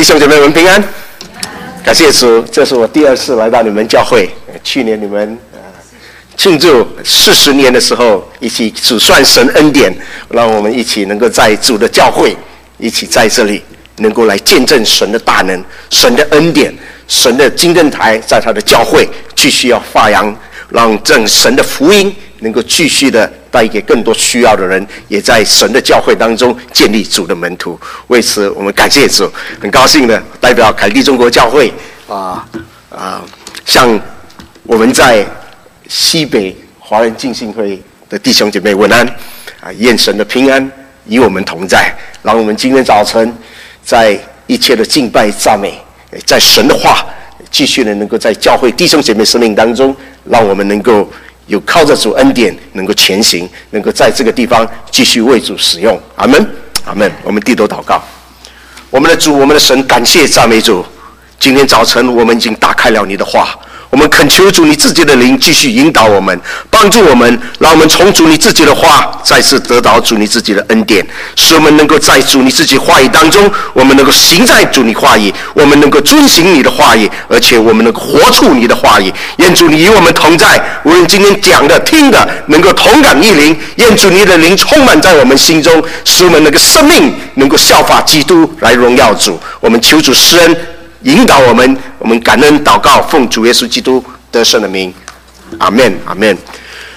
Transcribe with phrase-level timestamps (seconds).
[0.00, 0.82] 弟兄姐妹们平安，
[1.84, 4.30] 感谢主，这是我第二次来到你们教会。
[4.64, 5.38] 去年你们
[6.38, 9.94] 庆祝四十年的时候，一起数算神恩典，
[10.30, 12.34] 让我们一起能够在主的教会，
[12.78, 13.62] 一起在这里
[13.98, 16.74] 能够来见证神的大能、神的恩典、
[17.06, 20.34] 神的金灯台在他的教会继续要发扬，
[20.70, 23.30] 让正神的福音能够继续的。
[23.50, 27.78] 带给更多需要的人，也在神的教会当中建立主的门徒。
[28.06, 31.72] 为此，我们感谢主，很高兴的代表凯蒂中国教会
[32.08, 32.46] 啊
[32.88, 33.22] 啊，
[33.64, 33.98] 向
[34.62, 35.26] 我们在
[35.88, 39.04] 西北华人浸信会的弟兄姐妹问安
[39.60, 40.70] 啊，愿神的平安
[41.06, 41.92] 与我们同在。
[42.22, 43.36] 让我们今天早晨
[43.82, 45.74] 在一切的敬拜赞美，
[46.24, 47.04] 在神的话
[47.50, 51.10] 继续的能够在教会弟兄姐妹生命当中，让我们能够。
[51.50, 56.00] 有靠着主恩典能够前行，能够在这个地方继续为主使用。
[56.14, 56.48] 阿门，
[56.84, 57.10] 阿门。
[57.24, 58.00] 我们低头祷告，
[58.88, 60.84] 我们的主，我们的神，感谢赞美主。
[61.40, 63.58] 今天早晨，我们已经打开了你的话。
[63.90, 79.12] 我们恳求主，你自己的灵继续引导我们，帮助我们，让我们从主你自己的话再次得到主你自己的恩典，使我们能够在主你自己话语当中，我们能够行在主你话语，我们能够遵行你的话语，而且我们能够活出你的话语。
[79.38, 83.56] 愿主你与我们同在，无论今天讲的、听的，能够同感一灵。
[83.74, 89.38] 愿主你的灵充满在我们心中，使我们那个生命能够效法基督来荣耀主。
[89.58, 90.56] 我们求主施恩。
[91.02, 94.92] 引导我们，我们感恩祷告，奉主耶稣基督得胜的名，
[95.58, 96.36] 阿门，阿门。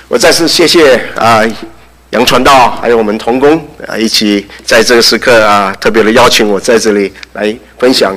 [0.09, 1.41] 我再次谢谢啊
[2.09, 3.55] 杨传道，还有我们同工
[3.87, 8.13] 啊，一起在这个时刻啊，特别的邀请我在这里来分享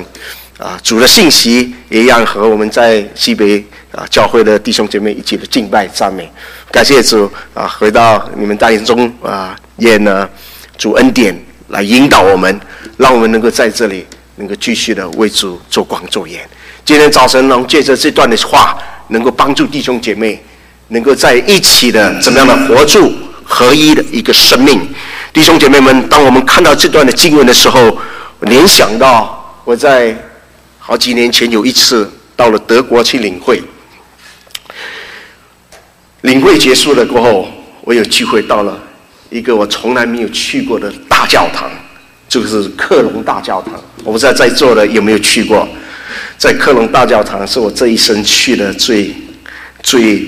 [0.57, 6.29] 啊主的信息，也一样和我们在西北啊教会的弟兄姐妹一起的敬拜赞美，
[6.69, 10.29] 感谢主啊，回到你们大营中啊，愿呢
[10.77, 11.33] 主恩典
[11.69, 12.59] 来引导我们，
[12.97, 14.05] 让我们能够在这里。
[14.37, 16.47] 能够继续的为主做光做盐。
[16.85, 18.77] 今天早晨能借着这段的话，
[19.09, 20.41] 能够帮助弟兄姐妹，
[20.87, 23.11] 能够在一起的怎么样的活出
[23.43, 24.87] 合一的一个生命。
[25.33, 27.97] 弟兄姐妹们，当我们看到这段的经文的时候，
[28.41, 30.15] 联想到我在
[30.79, 33.61] 好几年前有一次到了德国去领会，
[36.21, 37.47] 领会结束了过后，
[37.81, 38.79] 我有机会到了
[39.29, 41.69] 一个我从来没有去过的大教堂。
[42.27, 43.73] 就是克隆大教堂，
[44.03, 45.67] 我不知道在座的有没有去过。
[46.37, 49.13] 在克隆大教堂是我这一生去的最
[49.81, 50.27] 最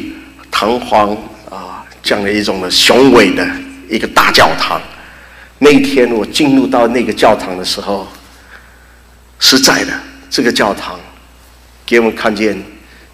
[0.49, 1.11] 堂皇
[1.49, 3.47] 啊，这样的一种的雄伟的
[3.89, 4.81] 一个大教堂。
[5.59, 8.07] 那一天我进入到那个教堂的时候，
[9.39, 9.91] 实在的，
[10.29, 10.97] 这个教堂
[11.85, 12.57] 给我们看见，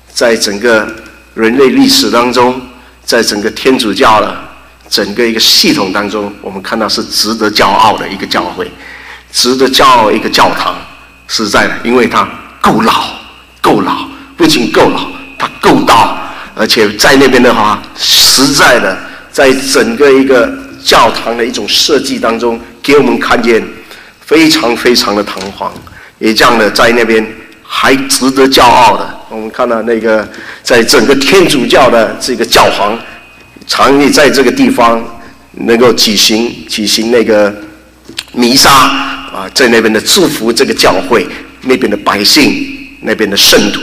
[0.08, 0.88] 在整个
[1.34, 2.62] 人类历史当中，
[3.04, 4.45] 在整个天主教了。
[4.90, 8.72] 整个一个系统当中，我们看到是值得骄傲的一个教会，
[9.32, 10.76] 值得骄傲一个教堂。
[11.28, 12.28] 实在的，因为它
[12.62, 13.06] 够老，
[13.62, 14.08] 够老，
[14.38, 15.08] 不仅够老，
[15.40, 16.16] 它够大，
[16.56, 18.96] 而且在那边的话，实在的，
[19.32, 20.54] 在整个一个
[20.84, 23.62] 教堂的一种设计当中，给我们看见
[24.22, 25.74] 非常非常的堂皇，
[26.20, 27.26] 也这样的在那边
[27.64, 29.20] 还值得骄傲的。
[29.30, 30.26] 我们看到那个
[30.62, 32.98] 在整个天主教的这个教皇。
[33.68, 35.04] 常以在这个地方
[35.52, 37.54] 能够举行举行那个
[38.34, 41.28] 弥撒啊，在那边的祝福这个教会
[41.62, 42.66] 那边的百姓
[43.02, 43.82] 那边的圣徒，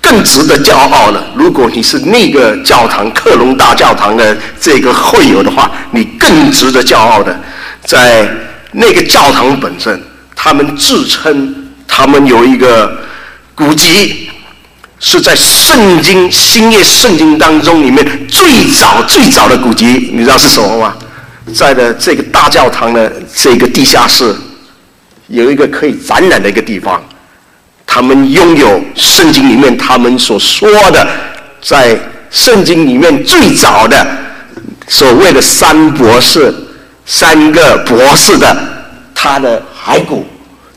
[0.00, 1.26] 更值得骄傲了。
[1.34, 7.38] 如果你是那个教堂克隆大教堂的这个会友的话，你更值得骄傲的。
[7.84, 8.28] 在
[8.72, 10.00] 那个教堂本身，
[10.36, 11.54] 他们自称
[11.88, 12.98] 他们有一个
[13.54, 14.21] 古籍。
[15.04, 20.94] 是在圣经新约圣经当中里面最早最早的古籍，你知道是什么吗？
[21.52, 24.32] 在的这个大教堂的这个地下室，
[25.26, 27.02] 有一个可以展览的一个地方。
[27.84, 31.04] 他们拥有圣经里面他们所说的，
[31.60, 31.98] 在
[32.30, 34.06] 圣经里面最早的
[34.86, 36.54] 所谓的三博士、
[37.04, 38.56] 三个博士的
[39.12, 40.24] 他的骸骨，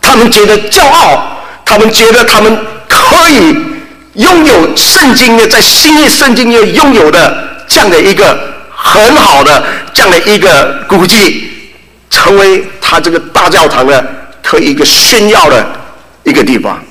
[0.01, 2.57] 他们觉得骄傲，他们觉得他们
[2.89, 3.74] 可以。
[4.15, 8.37] 拥有圣经的，在新约圣经里拥有的这样的一个
[8.73, 9.63] 很好的
[9.93, 11.49] 这样的一个古迹，
[12.09, 14.05] 成为他这个大教堂的
[14.41, 15.65] 可以一个炫耀的
[16.23, 16.81] 一个地方。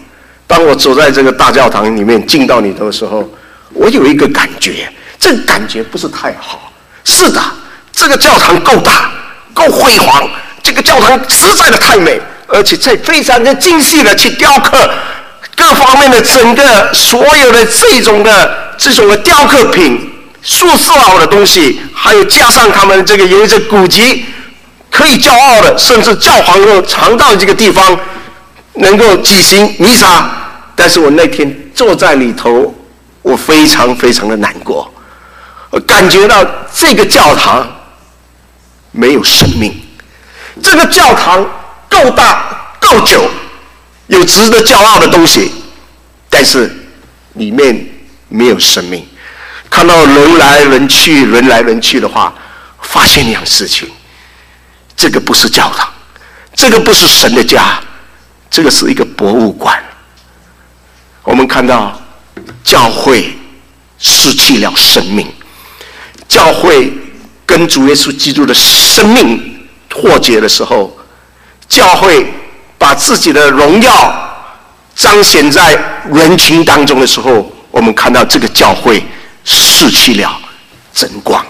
[0.46, 3.28] 当我走在这个大教堂里面进到里头的时候，
[3.72, 4.86] 我有一个感觉，
[5.18, 6.70] 这个感觉不是太好。
[7.04, 7.40] 是的，
[7.90, 9.10] 这个教堂够大，
[9.54, 10.28] 够辉煌，
[10.62, 14.90] 这个教堂实在的太美，而且在非常的精细的去雕刻。
[15.56, 20.12] 各方面的整个所有的这种的这种的雕刻品、
[20.42, 24.24] 塑塑好的东西，还有加上他们这个有一些古籍，
[24.90, 27.98] 可以骄傲的，甚至教皇又常到这个地方
[28.74, 30.28] 能够举行弥撒，
[30.74, 32.74] 但是我那天坐在里头，
[33.22, 34.92] 我非常非常的难过，
[35.70, 37.66] 我感觉到这个教堂
[38.90, 39.72] 没有生命，
[40.62, 41.44] 这个教堂
[41.88, 43.28] 够大够久，
[44.08, 45.50] 有值得骄傲的东西，
[46.28, 46.70] 但是
[47.34, 47.86] 里面
[48.28, 49.06] 没有生命。
[49.70, 52.32] 看到人来人去，人来人去的话，
[52.80, 53.88] 发现一样事情：
[54.96, 55.88] 这个不是教堂，
[56.54, 57.80] 这个不是神的家，
[58.50, 59.82] 这个是一个博物馆。
[61.24, 62.00] 我们看到
[62.62, 63.36] 教会
[63.98, 65.26] 失去了生命，
[66.28, 66.92] 教会
[67.44, 70.96] 跟主耶稣基督的生命脱节的时候，
[71.68, 72.32] 教会
[72.78, 74.14] 把自己的荣耀
[74.94, 75.78] 彰显在
[76.12, 79.02] 人群当中的时候，我们看到这个教会。
[79.46, 80.34] 失去了
[80.94, 81.44] 真光，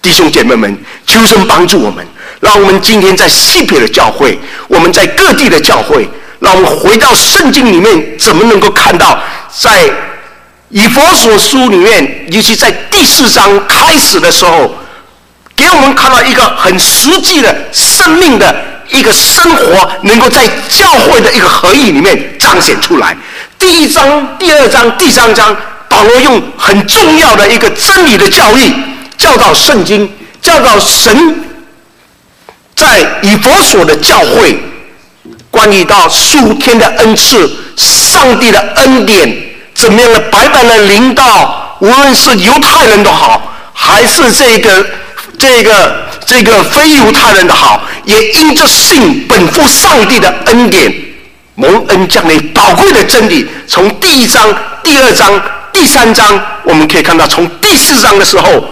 [0.00, 2.06] 弟兄姐妹们，求神帮助我们，
[2.38, 6.08] 让我们今天在西北的教会，我们在各地的教会，
[6.38, 9.20] 让我们回到圣经里面，怎么能够看到
[9.52, 9.90] 在
[10.68, 14.72] 以佛所书里面，尤其在第四章开始的时候，
[15.56, 18.54] 给我们看到一个很实际的生命的
[18.90, 23.16] 一个生活，能够在教会的一个合意里面彰显出来。
[23.58, 25.56] 第一章、第二章、第三章。
[25.90, 28.72] 保罗用很重要的一个真理的教育，
[29.16, 30.08] 教导圣经，
[30.42, 31.34] 教导神
[32.76, 34.54] 在以佛所的教会，
[35.50, 39.34] 关于到数天的恩赐，上帝的恩典
[39.74, 43.40] 怎么样的白白的临到，无论是犹太人都好，
[43.72, 44.86] 还是这个
[45.38, 50.92] 这个这个非犹太人的好，也因着信本乎上帝的恩典，
[51.54, 55.40] 蒙恩降临宝贵的真理，从第一章、第二章。
[55.70, 56.26] 第三章
[56.64, 58.64] 我们可以看到，从第四章的时候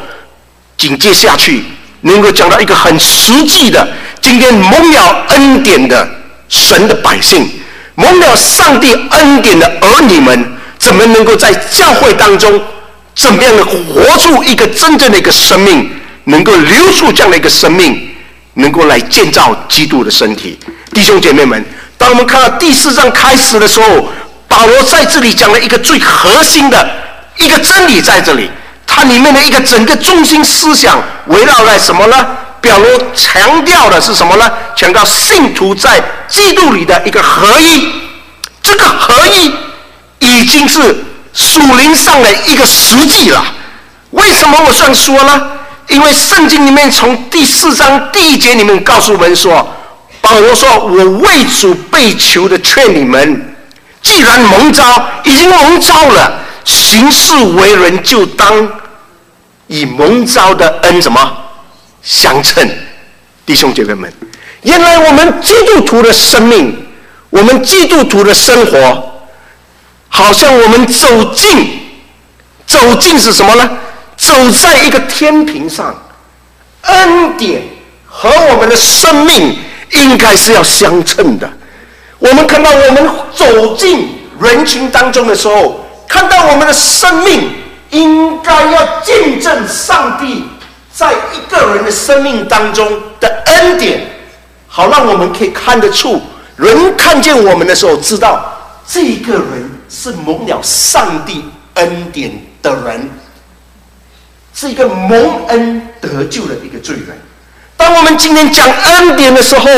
[0.76, 1.62] 紧接下去，
[2.00, 3.86] 能够讲到一个很实际的，
[4.20, 6.08] 今天蒙了恩典的
[6.48, 7.48] 神的百姓，
[7.94, 12.60] 蒙了上帝恩典的儿女们，怎么能够在教会当中，
[13.14, 15.88] 怎么样的活出一个真正的一个生命，
[16.26, 18.14] 能够留住这样的一个生命，
[18.55, 20.56] 能够来建造基督的身体。
[20.93, 21.64] 弟兄姐妹们，
[21.99, 24.06] 当我们看到第四章开始的时候。
[24.49, 26.88] 保罗在这里讲了一个最核心的
[27.37, 28.49] 一个真理，在这里，
[28.87, 32.26] 它里面的一个整个中心思想围绕在什么呢？
[32.62, 34.49] 保罗强调的是什么呢？
[34.76, 37.88] 强调信徒在基督里的一个合一。
[38.62, 39.52] 这个合一
[40.20, 43.44] 已经是属灵上的一个实际了。
[44.11, 45.43] 为什么我这样说呢？
[45.88, 49.66] 因为圣经里面从第四章第一节里面告诉我们说，
[50.20, 53.54] 保罗说：“我为主被囚的，劝你们。”
[54.02, 58.68] 既然蒙召，已经蒙召了，行事为人就当
[59.66, 61.36] 以蒙召的恩什么
[62.02, 62.68] 相称？
[63.44, 64.12] 弟兄姐妹们，
[64.62, 66.86] 原来我们基督徒的生命，
[67.30, 69.26] 我们基督徒的生活，
[70.08, 71.80] 好像我们走进，
[72.66, 73.70] 走进是什么呢？
[74.16, 75.94] 走在一个天平上，
[76.82, 77.62] 恩典
[78.06, 79.58] 和我们的生命
[79.92, 81.48] 应该是要相称的。
[82.18, 84.08] 我们看到我们走进
[84.40, 87.50] 人群当中的时候，看到我们的生命
[87.90, 90.44] 应该要见证上帝
[90.92, 92.90] 在一个人的生命当中
[93.20, 94.00] 的恩典，
[94.66, 96.23] 好让我们可以看得出，
[96.56, 98.50] 人看见我们的时候，知道
[98.88, 101.44] 这个人是蒙了上帝
[101.75, 102.32] 恩典
[102.62, 103.11] 的人，
[104.58, 107.08] 是一个蒙恩得救的一个罪人。
[107.76, 109.68] 当我们今天讲恩典的时候，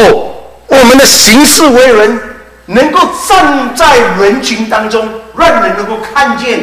[0.68, 2.20] 我们的行事为人，
[2.66, 6.60] 能够站在人群当中，让人能够看见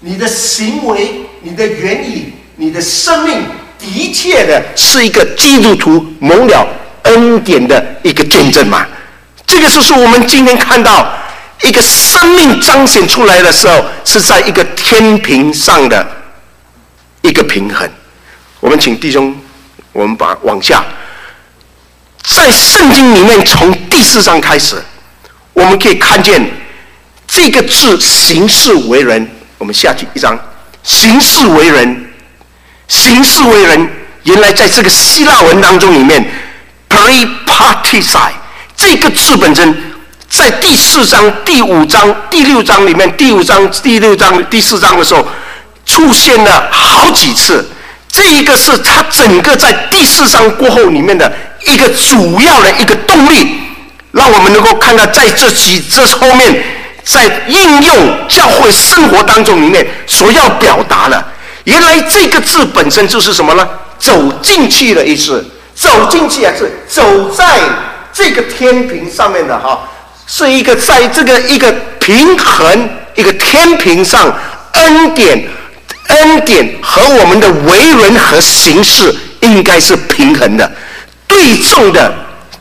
[0.00, 3.42] 你的行为、你的言语、你的生命，
[3.78, 6.66] 的确的是一个基督徒蒙了
[7.02, 8.86] 恩典的一个见证嘛？
[9.46, 11.06] 这个就是我们今天看到
[11.64, 16.06] 一个生命彰显出来的时候，是在一个天平上的
[17.22, 17.88] 一个平衡。
[18.60, 19.36] 我们请弟兄，
[19.92, 20.84] 我们把往下。
[22.22, 24.76] 在圣经里面，从第四章开始，
[25.52, 26.40] 我们可以看见
[27.26, 29.28] 这个字“行事为人”。
[29.58, 30.38] 我们下去一章
[30.84, 32.12] ，“行事为人
[32.88, 33.88] ”，“行事为人”，
[34.24, 36.24] 原来在这个希腊文当中里面
[36.88, 38.32] p r e p a r t i s i
[38.76, 39.76] 这个字本身，
[40.28, 45.26] 在第四章、第五章、第六章里面，第五章、第六章、第四章的时候，
[45.86, 47.68] 出现了好几次。
[48.10, 51.32] 这一个是他整个在第四章过后里面的
[51.66, 53.56] 一个主要的一个动力，
[54.10, 56.62] 让我们能够看到在这几这后面，
[57.04, 61.24] 在应用教会生活当中里面所要表达的，
[61.64, 63.66] 原来这个字本身就是什么呢？
[63.98, 65.42] 走进去的意思，
[65.74, 67.60] 走进去啊，是走在
[68.12, 69.88] 这个天平上面的哈，
[70.26, 74.36] 是一个在这个一个平衡一个天平上
[74.72, 75.48] 恩典
[76.12, 80.70] 恩典和我们的为人和行事应该是平衡的
[81.26, 82.14] 对重的。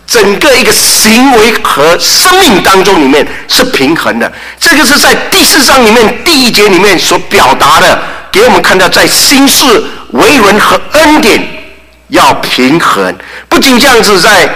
[0.08, 4.30] 整个一个行为和生命当中里面是平衡的，
[4.60, 7.98] 这个是在第四章里面第一节里面所表达的，
[8.30, 9.64] 给我们看到在心事、
[10.10, 11.42] 为人和恩典
[12.10, 13.16] 要平衡。
[13.48, 14.50] 不仅这样子，在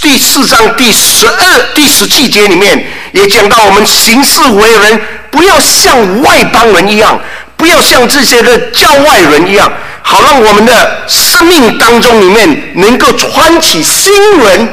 [0.00, 2.82] 第四章第十二、第十七节里面
[3.12, 4.98] 也讲到，我们行事为人
[5.30, 7.20] 不要像外邦人一样，
[7.62, 9.70] 不要像这些的教外人一样，
[10.02, 14.68] 好让我们的生命当中里面能够穿起新闻。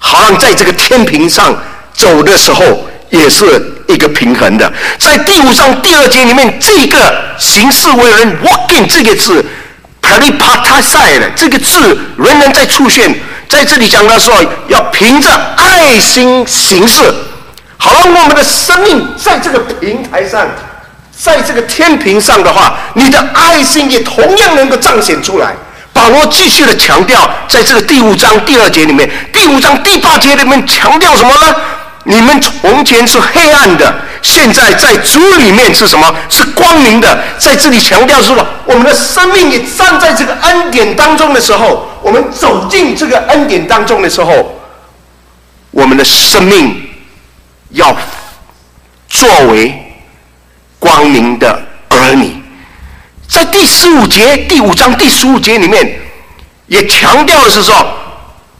[0.00, 1.56] 好让在这个天平上
[1.94, 3.44] 走的时候，也是
[3.86, 4.70] 一个平衡的。
[4.98, 9.44] 在第五章第二节里面，这个行事为人 “walking” 这个字
[10.00, 13.14] p a r i p a t a s a 的这个字仍然在出现。
[13.48, 14.34] 在这里讲到说，
[14.66, 17.14] 要凭着爱心行事，
[17.76, 20.48] 好让我们的生命在这个平台上，
[21.22, 25.54] 在这个天平上的话，你的爱心也同样能够彰显出来。
[25.92, 31.54] 保罗继续的强调，在这个第五章第二节里面，第五章第八节里面强调什么呢？
[32.02, 36.12] 你们从前是黑暗的，现在在主里面是什么？
[36.28, 37.22] 是光明的。
[37.38, 44.60] 在这里强调说，我们的生命也站在这个恩典当中的时候，我们走进这个恩典当中的时候，
[45.70, 46.82] 我们的生命
[47.70, 47.96] 要
[49.08, 49.81] 作为
[50.82, 52.34] 光明的儿女。
[53.28, 55.96] 在第十五节第五章第十五节里面，
[56.66, 57.86] 也强调的是说，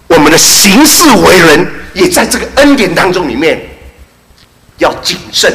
[0.06, 3.60] 我们的行事为人也在这个恩典当中里面
[4.78, 5.52] 要谨慎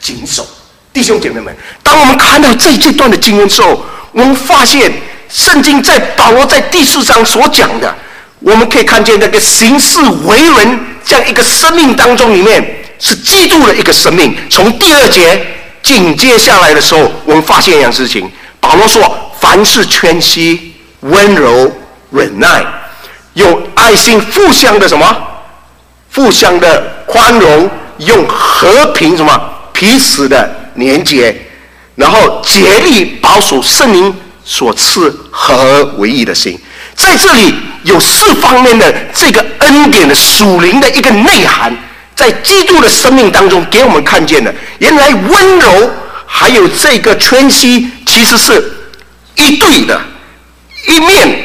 [0.00, 0.46] 谨守。
[0.90, 4.90] 弟兄姐妹们，当我们看到这这段的经文之后，我们发现
[5.28, 7.94] 圣经在保罗在第四章所讲的，
[8.38, 12.64] 我们可以看见那个行事为人这样一个生命当中里面
[12.98, 14.34] 是基督的一个生命。
[14.48, 15.46] 从第二节
[15.86, 18.28] 紧接下来的时候，我们发现一样事情。
[18.58, 19.00] 保罗说
[19.38, 21.70] ：“凡事谦虚、温柔、
[22.10, 22.64] 忍耐，
[23.34, 25.16] 用爱心互相的什么？
[26.12, 29.40] 互相的宽容，用和平什么？
[29.72, 31.36] 彼此的连接，
[31.94, 34.12] 然后竭力保守圣灵
[34.44, 36.58] 所赐合为一的心。
[36.96, 41.72] 在这里有四方面的这个恩典的属灵的一个内涵，
[42.16, 44.52] 在基督的生命当中给我们看见的。
[44.80, 45.90] 原来温柔。”
[46.28, 48.52] 还有这个圈息，其实是
[49.36, 49.98] 一对的，
[50.88, 51.38] 一面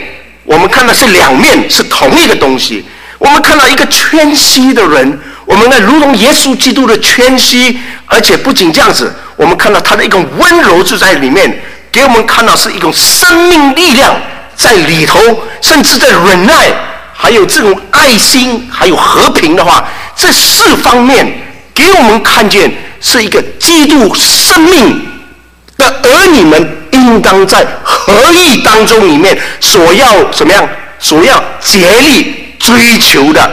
[0.43, 2.83] 我们看到是两面，是同一个东西。
[3.19, 11.61] 我们看到一个圈息的人，我们呢如同耶稣基督的圈息，而且不仅这样子，我们看到他的一种温柔就在里面，
[11.91, 14.19] 给我们看到是一种生命力量
[14.55, 15.19] 在里头，
[15.61, 16.71] 甚至在忍耐，
[17.13, 19.87] 还有这种爱心，还有和平的话，
[20.21, 21.25] 这四方面
[21.73, 22.71] 给我们看见。
[23.03, 25.03] 是一个基督生命
[25.75, 30.69] 的儿女们，应当在合意当中里面所要怎么样？
[30.99, 33.51] 所要竭力追求的，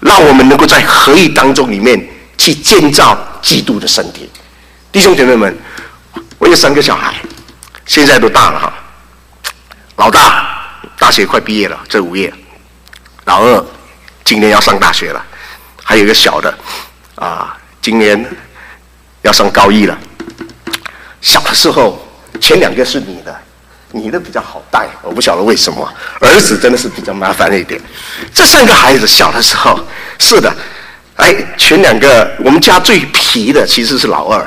[0.00, 1.98] 让我们能够在合意当中里面
[2.36, 4.30] 去建造基督的身体。
[4.92, 5.58] 弟兄姐妹们，
[6.36, 7.14] 我有三个小孩，
[7.86, 8.74] 现在都大了哈。
[9.96, 10.46] 老大
[10.98, 12.30] 大学快毕业了，这五月；
[13.24, 13.64] 老二
[14.22, 15.24] 今年要上大学了，
[15.92, 16.54] 还有一个小的
[17.16, 18.26] 啊，今年。
[19.20, 19.96] 要上高一了，
[21.20, 22.04] 小的时候
[22.40, 23.32] 前两个是你的，
[23.90, 25.88] 你的比较好带，我不晓得为什么。
[26.20, 27.80] 儿子真的是比较麻烦一点。
[28.34, 29.78] 这三个孩子小的时候
[30.18, 30.52] 是的，
[31.16, 34.44] 哎，前两个我们家最皮的其实是老二，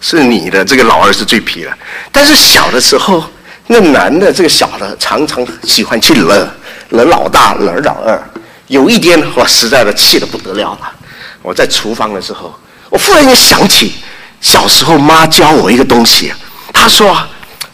[0.00, 1.78] 是你的这个老二是最皮的。
[2.10, 3.22] 但是小的时候，
[3.66, 6.48] 那男的这个小的常常喜欢去惹
[6.88, 8.18] 惹老大，惹老二。
[8.70, 10.92] 有一天我实在的气得不得了了，
[11.42, 12.54] 我在厨房的时候。
[12.88, 13.94] 我忽然间想起
[14.40, 16.32] 小时候妈教我一个东西，
[16.72, 17.16] 她说：“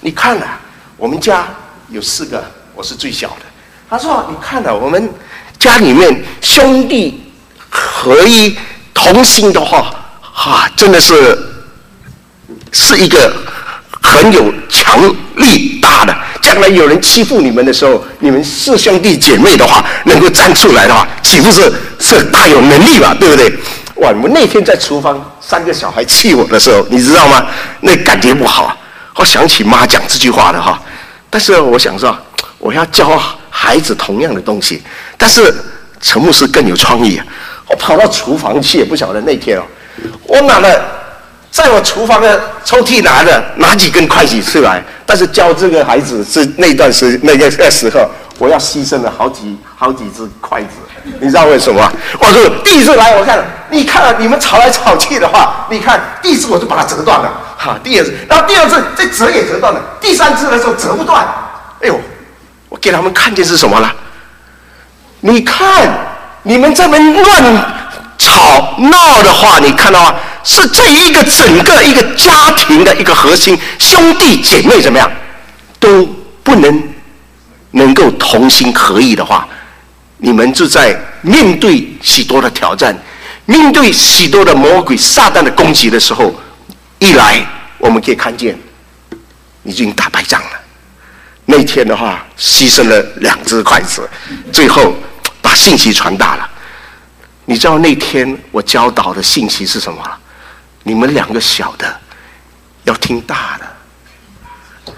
[0.01, 0.59] 你看啊，
[0.97, 1.49] 我们家
[1.91, 2.43] 有四个，
[2.75, 3.45] 我是最小的。
[3.91, 5.13] 她说：你看啊，我们
[5.59, 7.31] 家里面兄弟
[7.69, 8.57] 合一
[8.95, 11.39] 同心的话，哈，真的是
[12.73, 13.35] 是一个
[14.03, 14.99] 很有强
[15.37, 16.17] 力大的。
[16.57, 23.13] 将来有人欺负你们的时候，你们四兄弟姐妹的话能够站出来的话，岂不是是大有能力嘛？
[23.13, 23.53] 对不对？”
[24.01, 24.11] 哇！
[24.23, 27.47] 我那天在厨房，三个小孩气我的时候，你知道吗？
[27.81, 28.75] 那感觉不好。
[29.17, 30.81] 我想起妈讲这句话的哈，
[31.29, 32.17] 但是我想说，
[32.57, 33.21] 我要教
[33.51, 34.83] 孩子同样的东西。
[35.19, 35.55] 但是
[36.01, 37.27] 陈牧师更有创意啊，
[37.69, 39.63] 我跑到厨房去，也不晓得那天哦，
[40.27, 40.83] 我拿了，
[41.51, 44.83] 在我厨房的抽屉拿了拿几根筷子出来。
[45.05, 50.69] 但是教这个孩子是那段时那个那时候，我要牺牲了好几好几只筷子，
[51.21, 51.93] 你知道为什么？
[52.19, 53.39] 我说第一次来，我看，
[53.71, 61.25] 你看你们吵来吵去的话，你看第一次我就把它折断了，哈，第二次，然后第二次再折也折断了，第三次的时候折不断，
[61.81, 62.01] 哎呦，
[62.69, 63.95] 我给他们看见是什么了？
[65.21, 65.89] 你看
[66.43, 67.43] 你们这边乱
[68.19, 70.15] 吵闹的话，你看到吗？
[70.47, 75.11] 是这一个整个一个家庭的一个核心，兄弟姐妹怎么样
[75.79, 76.07] 都
[76.43, 76.97] 不能。
[77.73, 79.47] 能够同心合意的话，
[80.17, 82.97] 你们就在面对许多的挑战，
[83.45, 86.35] 面对许多的魔鬼撒旦的攻击的时候，
[87.01, 88.59] 一来我们可以看见，
[89.63, 90.51] 已经打败仗了。
[91.45, 94.09] 那天的话，牺牲了两只筷子，
[94.51, 94.97] 最后
[95.43, 96.49] 把信息传达了。
[97.45, 100.01] 你知道那天我教导的信息是什么？
[100.87, 102.01] 你们两个小的
[102.85, 104.95] 要听大的，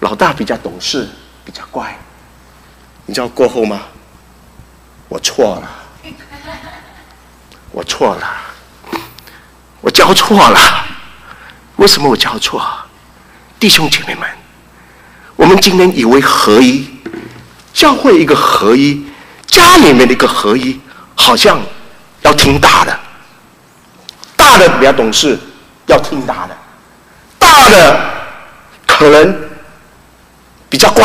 [0.00, 1.06] 老大比较懂事。
[1.44, 1.98] 比较乖，
[3.04, 3.82] 你知道过后吗？
[5.08, 5.68] 我错了，
[7.72, 8.32] 我错了，
[9.80, 10.86] 我教错了。
[11.76, 12.64] 为什么我教错？
[13.58, 14.30] 弟兄姐妹们，
[15.34, 16.88] 我们今天以为合一，
[17.74, 19.04] 教会一个合一，
[19.48, 20.80] 家里面的一个合一，
[21.16, 21.60] 好像
[22.22, 22.98] 要听大的，
[24.52, 25.38] 大的比较懂事，
[25.86, 26.56] 要听大的，
[27.38, 28.00] 大的
[28.86, 29.52] 可能。
[30.68, 31.04] 比较乖，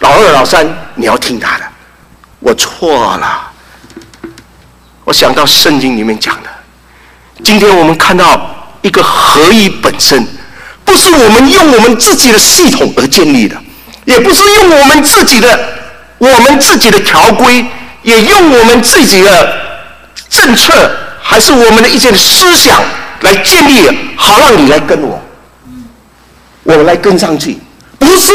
[0.00, 0.66] 老二、老三，
[0.96, 1.64] 你要听他的。
[2.40, 3.48] 我错了，
[5.04, 6.50] 我想到圣经里面讲的。
[7.44, 10.26] 今天我们看到一个合一本身，
[10.84, 13.56] 不是我们用我们自己的系统而建立的，
[14.04, 15.56] 也不是用我们自己的
[16.18, 17.64] 我们自己的条规，
[18.02, 19.56] 也用我们自己的
[20.28, 20.90] 政策，
[21.26, 22.80] 还是我们的一些思想
[23.22, 25.20] 来建立，好让你来跟我，
[26.64, 27.58] 我来跟上去。
[27.98, 28.32] 不是，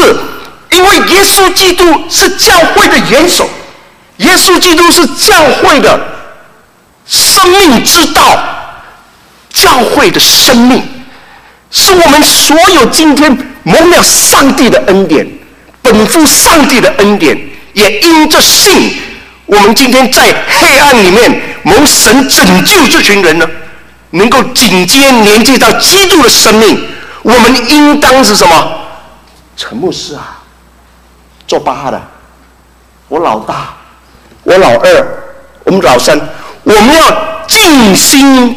[0.71, 3.47] 因为耶稣基督是教会的元首，
[4.17, 5.99] 耶稣基督是教会的
[7.05, 8.37] 生命之道，
[9.53, 10.81] 教会的生命
[11.69, 15.25] 是我们所有今天蒙了上帝的恩典，
[15.83, 17.39] 本乎上帝的恩典，
[17.73, 18.97] 也因着信，
[19.49, 23.49] 我们今天在黑暗里面蒙神拯救这群人呢，
[24.11, 26.87] 能够紧接连接到基督的生命，
[27.23, 28.81] 我们应当是什么？
[29.57, 30.39] 陈牧师啊，
[31.47, 31.99] 做八的，
[33.07, 33.73] 我老大，
[34.43, 35.07] 我老二，
[35.63, 36.15] 我们老三，
[36.63, 38.55] 我们要尽心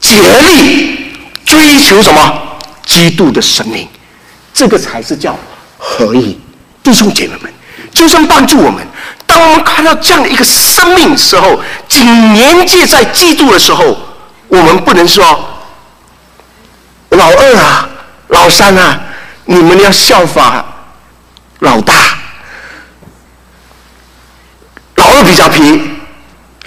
[0.00, 1.12] 竭力
[1.46, 2.40] 追求什么？
[2.84, 3.88] 基督的生命，
[4.52, 5.38] 这个才是叫
[5.78, 6.38] 合一。
[6.82, 7.52] 弟兄姐妹们，
[7.94, 8.86] 就算帮助我们，
[9.34, 13.98] 当我们看到这样的一个生命时候，紧连接在基督的时候，
[14.46, 15.24] 我们不能说
[17.08, 17.88] 老二啊，
[18.28, 19.00] 老三啊。
[19.46, 20.64] 你们要效法
[21.58, 21.92] 老大，
[24.94, 25.82] 老二比较皮。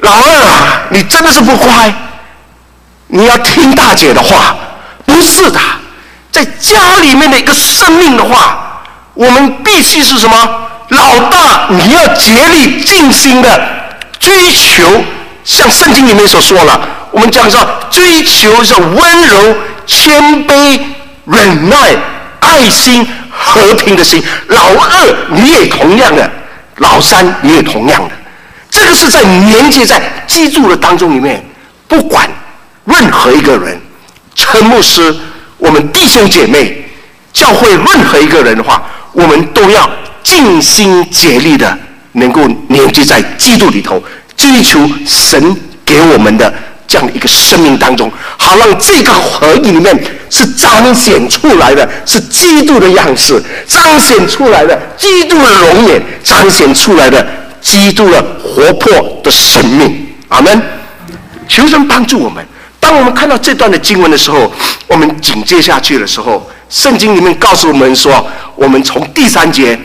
[0.02, 1.92] 老二啊，你真的是不乖，
[3.08, 4.56] 你要听大姐的话。
[5.06, 5.60] 不是的，
[6.32, 10.67] 在家里面的一个生命的话，我们必须是什么？
[10.90, 13.62] 老大，你要竭力尽心的
[14.20, 15.04] 追求，
[15.44, 16.80] 像圣经里面所说了，
[17.12, 20.80] 我们讲说追求是温柔、谦卑、
[21.26, 21.96] 忍耐。
[22.40, 26.30] 爱心、和平的心，老二你也同样的，
[26.78, 28.12] 老三你也同样的，
[28.70, 31.44] 这个是在连接在基督的当中里面，
[31.88, 32.30] 不管
[32.86, 33.82] 任何一个人，
[34.36, 35.14] 陈牧师，
[35.58, 36.86] 我们弟兄姐妹，
[37.34, 39.90] 教会任何一个人的话，我们都要
[40.28, 41.78] 尽心竭力的，
[42.12, 44.04] 能够凝聚在基督里头，
[44.36, 46.54] 追求神给我们的。
[46.86, 49.94] 这样的一个生命当中，好让这个合影里面
[50.30, 57.26] 是彰显出来的，是基督的样式，彰显出来的基督的容颜，彰显出来的
[57.62, 58.92] 基督的活泼
[59.24, 60.08] 的生命。
[60.28, 60.62] 阿门。
[61.48, 62.46] 求神帮助我们。
[62.80, 64.52] 当我们看到这段的经文的时候，
[64.88, 69.78] 我们紧接下去的时候，圣经里面告诉我们说，我们从第三节，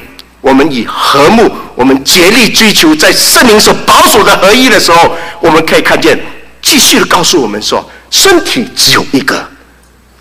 [0.43, 6.21] 我们以和睦，我们竭力追求在圣灵所保守的合一的时候，我们可以看见。
[6.61, 9.45] 继续的告诉我们说，身体只有一个，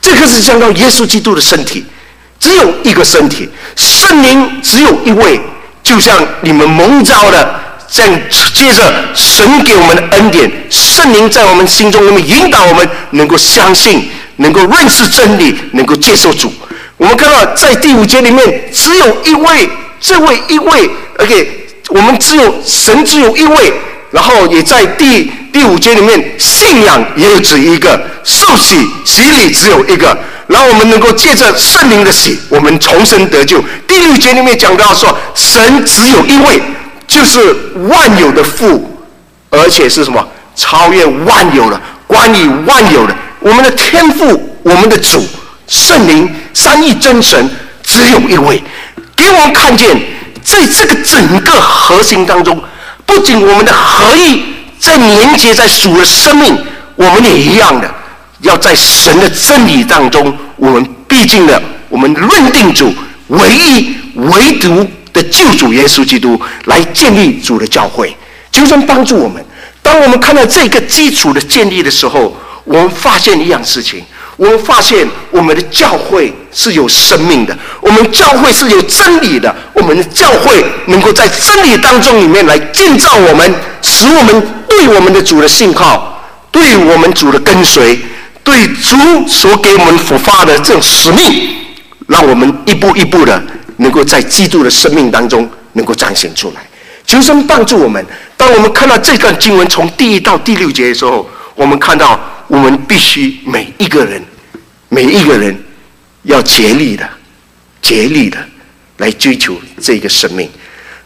[0.02, 1.86] 这个是讲到耶稣基督的身体，
[2.40, 5.40] 只有一个身体，圣灵只有一位，
[5.84, 8.20] 就像你们蒙召的，这样
[8.56, 16.52] 接着神给我们的恩典，圣灵在我们心中，那么引导我们能够相信，能够认识真理，能够接受主。
[16.98, 19.70] 我们看到在第五节里面，只有一位，
[20.02, 23.74] 这位一位，OK，我们只有神只有一位。
[24.12, 30.18] 然后也在第第五节里面，信仰也有只一个，受洗洗礼只有一个。
[30.48, 33.64] 然后我们能够借着圣灵的洗，我们重生得救。
[33.88, 36.62] 第六节里面讲到说，神只有一位，
[37.08, 37.56] 就是
[37.88, 39.00] 万有的父，
[39.50, 40.28] 而且是什么？
[40.58, 45.26] 超越万有的，关于万有的，我们的天父，我们的主，
[45.68, 47.50] 圣灵，三一真神，
[47.82, 48.62] 只有一位，
[49.16, 49.90] 给我们看见，
[50.44, 52.62] 在这个整个核心当中，
[53.06, 54.44] 不仅我们的合一
[54.80, 56.58] 在连接在主的生命，
[56.96, 57.94] 我们也一样的，
[58.42, 62.94] 要在神的真理当中，我们毕竟呢，我们认定主
[63.28, 68.16] 唯一唯独的救主耶稣基督来建立主的教会，
[68.52, 69.46] 就算帮助我们。
[69.84, 74.04] 当我们看到这个基础的建立的时候，我们发现一样事情：
[74.42, 88.00] 我们发现我们的教会是有生命的，我们教会是有真理的，我们的教会能够在真理当中里面来建造我们，使我们对我们的主的信号，对我们主的跟随，
[88.44, 91.56] 对主所给我们所发的这种使命，
[92.08, 93.40] 让我们一步一步的
[93.78, 96.62] 能够在基督的生命当中能够彰显出来。
[97.06, 98.04] 求神帮助我们。
[98.36, 104.20] 当我们看到这段经文从第一到第六节的时候，我们看到我们必须每一个人，
[104.94, 105.58] 每一个人
[106.24, 107.10] 要竭力的、
[107.82, 108.38] 竭力的
[108.98, 110.50] 来追求这个生命。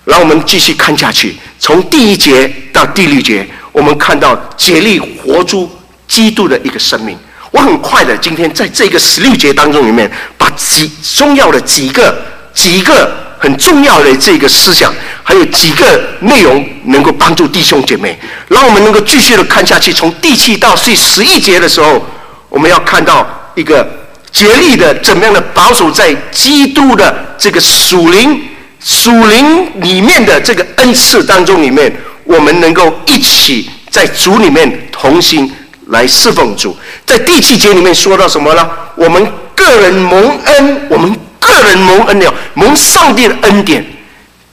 [0.06, 5.70] 让我们继续看下去，从第一节到第六节，我们看到竭力活出
[6.08, 7.16] 基督的一个生命。
[7.52, 12.18] 我很快的，今天在这个十六节当中里面，把几重要的几个
[12.56, 13.24] 几个。
[13.38, 18.18] 很重要的这个思想，还有几个内容能够帮助弟兄姐妹，
[18.48, 19.94] 让我们能够继续的看下去。
[19.94, 22.04] 从第七到第十一节的时候，
[22.50, 23.86] 我们要看到一个
[24.32, 28.42] 竭力的怎么样的保守在基督的这个属灵
[28.80, 31.92] 属灵里面的这个恩赐当中里面，
[32.24, 35.52] 我们能够一起在主里面同心
[35.88, 36.78] 来侍奉主。
[37.06, 38.70] 在第七节里面说到什么呢？
[38.96, 41.18] 我们个人蒙恩，我们。
[41.48, 43.86] 个人蒙恩了，蒙上帝的恩典，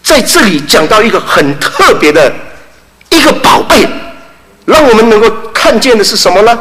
[0.03, 2.31] 在这里讲到一个很特别的
[3.09, 3.89] 一个宝贝，
[4.67, 6.57] 让我们能够看见的是什么呢？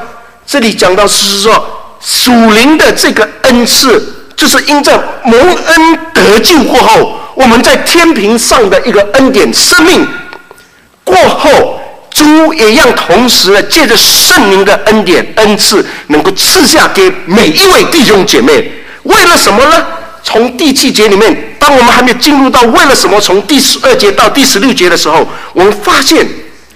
[0.48, 10.08] 这里讲到是说属灵的这个恩赐，就是因着蒙恩得救过后，我们在天平上的一个恩典生命
[11.04, 18.72] 过后，主也让同时呢，借着圣灵的恩典恩赐，能够赐下给每一位弟兄姐妹，
[19.04, 19.86] 为了什么呢？
[20.24, 26.26] 从第七节里面，当我们还没有进入到为了什么，从第十二节到第十六节的时候，我们发现，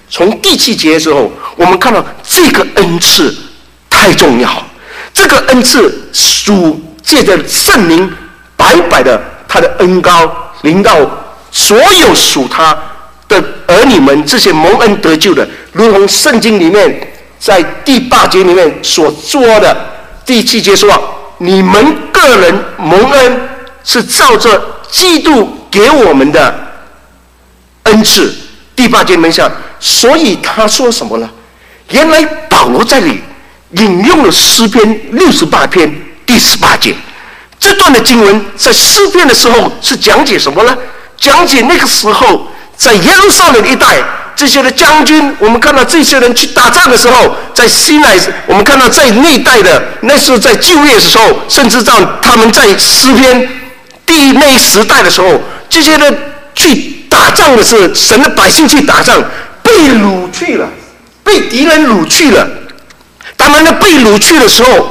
[0.09, 3.35] 从第七节的时候，我们看到这个恩赐
[3.89, 4.49] 太重要。
[5.15, 8.08] 这个恩赐属借着圣灵
[8.56, 10.95] 白白的他的恩高临到
[11.51, 12.78] 所有属他
[13.28, 19.75] 的儿女们，这些蒙恩得救的，如同圣经里面在第八节里面所说的，
[20.23, 21.12] 第七节说。
[21.38, 23.41] 你们个人蒙恩
[23.84, 26.56] 是照着基督给我们的
[27.84, 28.34] 恩赐，
[28.73, 31.30] 第八节门下，所以他说什么呢？
[31.89, 33.19] 原来保罗在里
[33.71, 35.93] 引用了诗篇六十八篇
[36.25, 36.95] 第十八节，
[37.60, 40.78] 这段的经文在诗篇的时候是讲解什么呢？
[41.17, 42.47] 讲解那个时候
[42.78, 43.97] 在耶路撒冷一带。
[44.38, 53.47] 这些的将军，我们看到这些人去打仗的时候，在西奈，我们看到在那一带的，那时候在就业的时候，甚至到他们在诗篇
[54.06, 56.17] 第那时代的时候，这些人
[56.54, 59.23] 去打仗的是神的百姓去打仗，
[59.63, 60.67] 被掳去了，
[61.23, 62.45] 被敌人掳去了。
[63.45, 64.89] 他们呢被掳去的时候，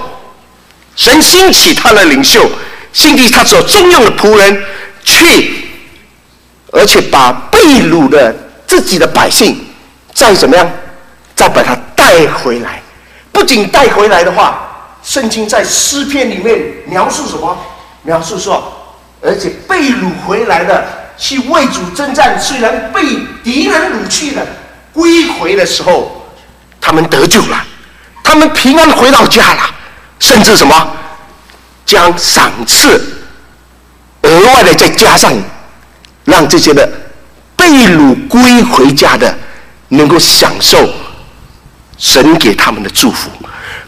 [0.95, 2.49] 神兴起他的领袖，
[2.93, 4.63] 兴起他所重用的仆人
[5.03, 5.67] 去，
[6.71, 8.33] 而且把被掳的。
[8.67, 9.65] 自己的百姓，
[10.15, 10.69] 再怎么样，
[11.37, 12.83] 再把他带回来。
[13.31, 17.57] 不仅带回来的话，圣经在诗篇里面描述什么？
[18.03, 20.85] 描述说，而且被掳回来的
[21.17, 23.03] 去为主征战，虽然被
[23.45, 24.43] 敌人掳去了，
[24.93, 26.27] 归回的时候，
[26.81, 27.65] 他们得救了，
[28.25, 29.71] 他们平安回到家了，
[30.19, 30.91] 甚至什么，
[31.87, 33.01] 将赏赐
[34.23, 35.33] 额外的再加上，
[36.25, 36.89] 让这些的。
[37.57, 39.33] 被掳归回家的，
[39.89, 40.87] 能够享受
[41.97, 43.31] 神给他们的祝福。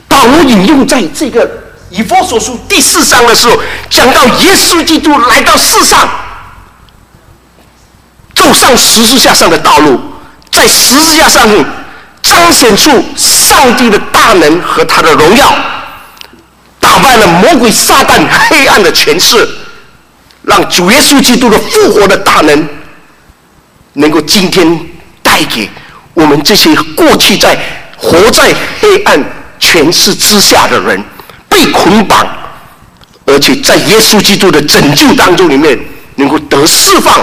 [0.08, 1.46] 保罗引用在这个
[1.90, 6.08] 以弗所书第四章的时候，讲到耶稣基督来到世上，
[8.34, 10.00] 走上十字架上的道路，
[10.50, 11.62] 在十字架上面
[12.26, 15.54] 彰显出上帝的大能和他的荣耀，
[16.80, 19.48] 打败了魔鬼撒旦黑暗的权势，
[20.42, 22.68] 让主耶稣基督的复活的大能。
[23.92, 24.78] 能够今天
[25.22, 25.70] 带给
[26.12, 27.56] 我们这些过去在
[27.96, 29.18] 活在黑暗
[29.58, 31.02] 权势之下的人，
[31.48, 32.26] 被捆绑、
[33.24, 35.78] 而且在耶稣基督的拯救当中里面
[36.16, 37.14] 能够得释放。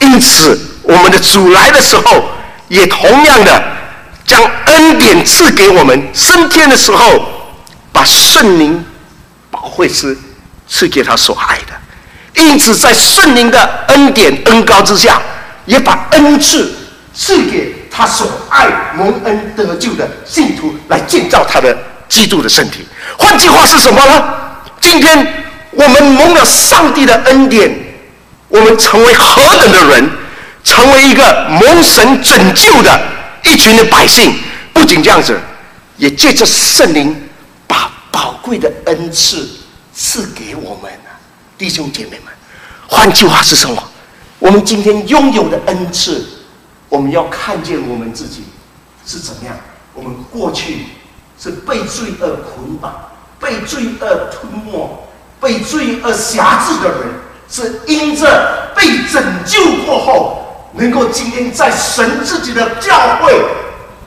[0.00, 2.24] 因此，我们的主来的时候，
[2.68, 3.64] 也同样的
[4.32, 6.08] 将恩典赐给我们。
[6.14, 7.22] 升天的时候，
[7.92, 8.82] 把圣灵
[9.50, 10.16] 保惠师
[10.66, 12.42] 赐给他所爱的。
[12.42, 15.20] 因此，在圣灵的恩典恩高之下，
[15.66, 16.74] 也把恩赐
[17.12, 18.66] 赐给他所爱
[18.96, 21.76] 蒙恩得救的信徒，来建造他的
[22.08, 22.86] 基督的身体。
[23.18, 24.34] 换句话是什么呢？
[24.80, 27.70] 今天我们蒙了上帝的恩典，
[28.48, 30.10] 我们成为何等的人？
[30.64, 33.00] 成为一个蒙神拯救的
[33.44, 34.34] 一群的百姓。
[34.72, 35.38] 不仅这样子，
[35.96, 37.14] 也借着圣灵
[37.66, 39.48] 把宝贵的恩赐
[39.94, 40.92] 赐给我们。
[41.56, 42.32] 弟兄姐妹们，
[42.88, 43.82] 换句话是什么？
[44.40, 46.26] 我们今天拥有的恩赐，
[46.88, 48.42] 我们要看见我们自己
[49.06, 49.56] 是怎么样。
[49.94, 50.86] 我们过去
[51.38, 55.06] 是被罪恶捆绑、被罪恶吞没、
[55.40, 57.14] 被罪恶辖制的人，
[57.48, 63.44] 是因着被拯救过后，能够今天在神自己的教会、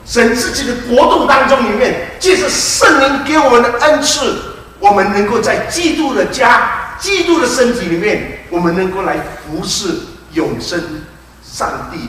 [0.04, 4.42] 神自己的国度当中里面，借着圣灵给我们的恩赐，
[4.80, 6.82] 我们能够在基督的家。
[6.98, 9.98] 基督的身体里面，我们能够来服侍
[10.32, 11.04] 永生
[11.44, 12.08] 上帝，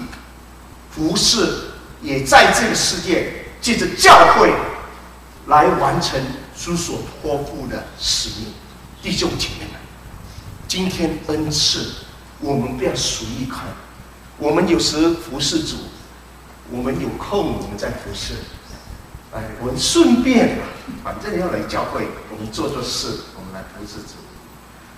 [0.90, 1.46] 服侍
[2.02, 4.54] 也在这个世界借着教会
[5.48, 6.18] 来完成
[6.58, 8.54] 主所托付的使命。
[9.02, 9.74] 弟兄姐妹们，
[10.70, 11.94] 今天恩赐
[12.40, 13.66] 我们不要随意看，
[14.40, 15.76] 我们有时服侍主，
[16.72, 18.34] 我们有空我们在服侍，
[19.34, 20.60] 哎，我们顺便
[21.04, 24.14] 反正要来教会，我们做做事，我们来服侍主。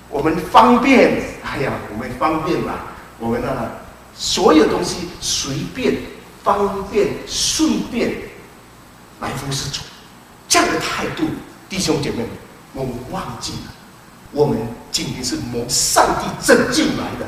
[0.10, 2.80] 我们方便，哎呀，我们方便嘛，
[3.20, 3.72] 我们呢，
[4.14, 5.98] 所有东西随便、
[6.44, 8.14] 方便、顺便
[9.22, 9.82] 来服侍主，
[10.48, 11.26] 这样的态度，
[11.70, 12.28] 弟兄姐妹们，
[12.74, 13.72] 我们忘记了，
[14.32, 14.58] 我们
[14.92, 17.26] 今天是蒙上帝拯救来的，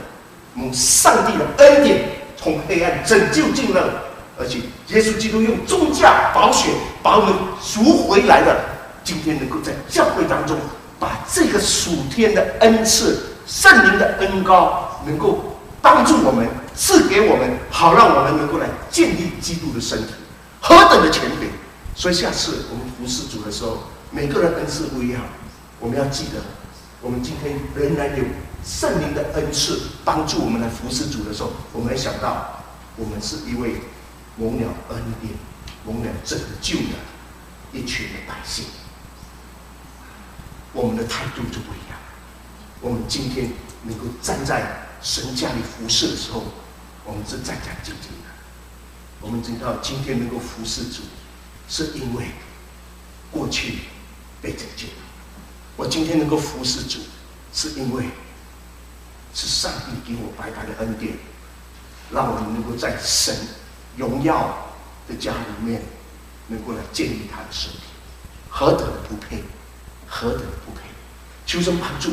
[0.55, 2.03] 我们上帝的恩典
[2.37, 4.03] 从黑暗拯救进了，
[4.39, 6.69] 而且耶稣基督用重价宝血
[7.01, 8.55] 把我们赎回来了，
[9.03, 10.57] 今天能够在教会当中。
[10.99, 20.13] 把这个属天的恩赐、圣灵的恩高，能够帮助我们赐给我们，好让我们能够来建立基督的身体，
[20.59, 21.49] 何等的权柄！
[21.95, 23.79] 所以下次我们服侍主的时候，
[24.11, 25.23] 每个人恩赐不一样，
[25.79, 26.39] 我们要记得，
[27.01, 28.23] 我们今天仍然有
[28.63, 32.63] 圣灵的恩赐帮助我们来服侍主的时候，我们要想到，
[32.95, 33.81] 我们是一位
[34.37, 35.33] 蒙了恩典、
[35.85, 36.95] 蒙了拯救的
[37.73, 38.65] 一群的百姓。
[40.73, 41.99] 我们的态度就不一样。
[42.79, 43.51] 我们今天
[43.83, 46.43] 能够站在神家里服侍的时候，
[47.03, 48.29] 我们是战战兢兢的。
[49.19, 51.01] 我们知道今天能够服侍主，
[51.67, 52.27] 是因为
[53.31, 53.79] 过去
[54.41, 54.87] 被拯救。
[55.75, 56.99] 我今天能够服侍主，
[57.53, 58.05] 是因为
[59.33, 61.13] 是上帝给我白白的恩典，
[62.11, 63.35] 让我们能够在神
[63.97, 64.73] 荣耀
[65.07, 65.81] 的家里面，
[66.47, 67.79] 能够来建立他的身体，
[68.49, 69.43] 何等的不配！
[70.07, 70.81] 何等不配！
[71.45, 72.09] 求神帮助。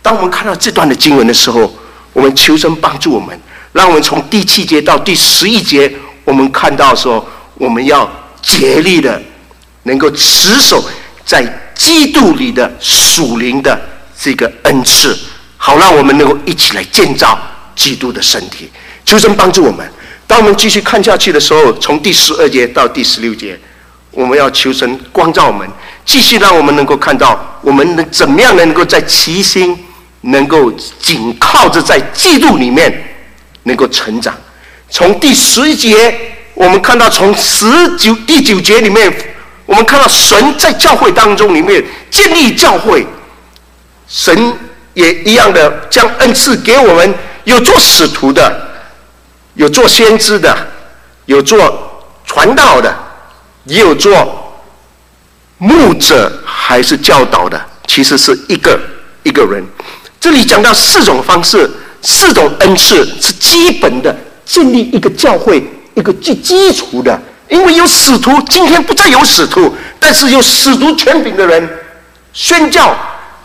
[0.00, 1.72] 当我们看到这段的经文的时候，
[2.12, 3.38] 我们求神帮助我们，
[3.72, 9.20] 让我们从第七节到第十一节，我们看到说，我们要竭力的，
[9.82, 10.82] 能够持守
[11.24, 13.78] 在基督里的属灵的
[14.18, 15.18] 这个恩赐，
[15.66, 17.38] 好让我们能够一起来建造
[17.74, 18.70] 基督的身体。
[19.02, 19.90] 求神帮助我们。
[20.26, 23.58] 当我们继续看下去的时候，从第十二节到第十六节，
[24.10, 25.66] 我们要求神光照我们。
[26.04, 29.74] 继续让我们能够看到，我们能怎么样能够在齐心，
[30.20, 33.16] 能够紧靠着在基督里面
[33.62, 34.34] 能够成长。
[34.90, 36.14] 从第十节，
[36.52, 37.64] 我们看到从十
[37.96, 39.10] 九第九节里面，
[39.64, 43.06] 我们看到神在教会当中里面建立教会，
[44.06, 44.52] 神
[44.94, 48.68] 也一样的将恩赐给我们，有做使徒的，
[49.54, 50.56] 有做先知的，
[51.26, 52.94] 有做传道的，
[53.64, 54.40] 也有做。
[55.58, 58.78] 牧者还是教导的，其实是一个
[59.22, 59.64] 一个人。
[60.20, 61.70] 这里讲到四种方式，
[62.02, 67.18] 四种恩赐是基本的，建立一个教会一个最基础的。
[67.48, 71.66] 因为有使徒，今天不再有使徒，但是有使徒权柄的人，
[72.32, 72.94] 宣教、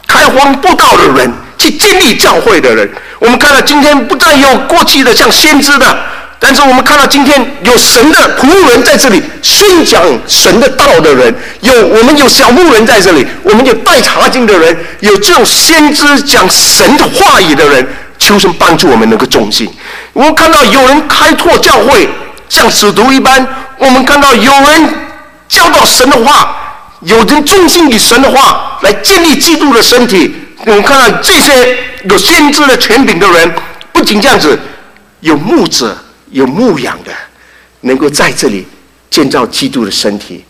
[0.09, 2.89] 开荒布道的人，去建立教会的人。
[3.19, 5.97] 我们看到今天不再有过去的像先知的。
[6.41, 17.85] 但是我们看到今天有神的仆人在这里宣讲神的道的人，有我们有小牧人在这里，我们有带查经的人，有这种先知讲神的话语的人，
[18.17, 19.69] 求神帮助我们能够忠心。
[20.13, 22.07] 我们看到有人开拓教会，
[22.47, 23.45] 像使徒一般；
[23.77, 24.93] 我们看到有人
[25.49, 26.55] 教导神的话，
[27.01, 30.35] 有人忠心于神的话，来建立基督的身体。
[30.65, 33.49] 我们看到这些有先知的权柄的人，
[33.93, 34.59] 不仅这样子，
[35.21, 35.97] 有牧者、
[36.31, 37.11] 有牧养的，
[37.81, 38.67] 能够在这里
[39.09, 40.43] 建造基督的身体，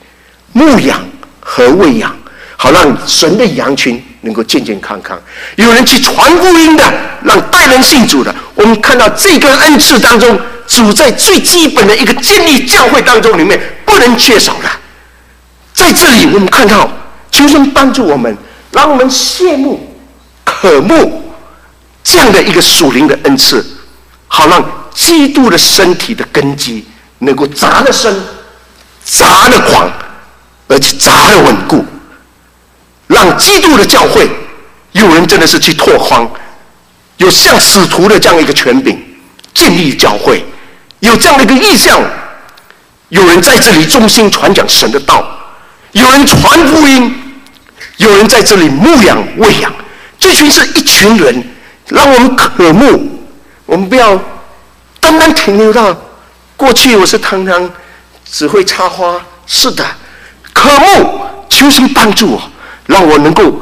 [0.54, 1.00] 牧养
[1.40, 2.16] 和喂养，
[2.58, 5.20] 好让神的羊群能够健健康康。
[5.58, 6.84] 有人去传福音的，
[7.24, 8.34] 让带人信主的。
[8.56, 14.70] 我们看到这个恩赐当中，主在最基本的一个建立教会当中里面不能缺少的。
[15.80, 16.90] 在这里，我们看到
[17.32, 18.38] 求神帮助我们，
[18.72, 19.80] 让我们羡慕。
[20.44, 21.32] 渴慕
[22.04, 23.66] 这样的一个属灵的恩赐，
[24.28, 24.62] 好让
[24.94, 26.86] 基督的身体的根基
[27.20, 28.14] 能够扎得深、
[29.06, 29.90] 扎得广，
[30.68, 31.86] 而且扎得稳固。
[33.08, 34.30] 让基督的教会
[34.92, 36.30] 有人真的是去拓荒，
[37.18, 39.02] 有像使徒的这样一个权柄，
[39.54, 40.44] 建立教会，
[41.00, 42.02] 有这样的一个意向，
[43.08, 45.39] 有人在这里忠心传讲神的道，
[46.00, 47.14] 有人传福音，
[47.98, 49.72] 有人在这里牧养喂养。
[50.18, 51.44] 这群是一群人，
[51.88, 53.20] 让我们渴慕。
[53.66, 54.18] 我们不要
[55.00, 55.96] 单单停留到
[56.56, 56.96] 过去。
[56.96, 57.70] 我是堂堂
[58.30, 59.86] 只会插花，是的，
[60.54, 62.42] 渴慕求神帮助我，
[62.86, 63.62] 让我能够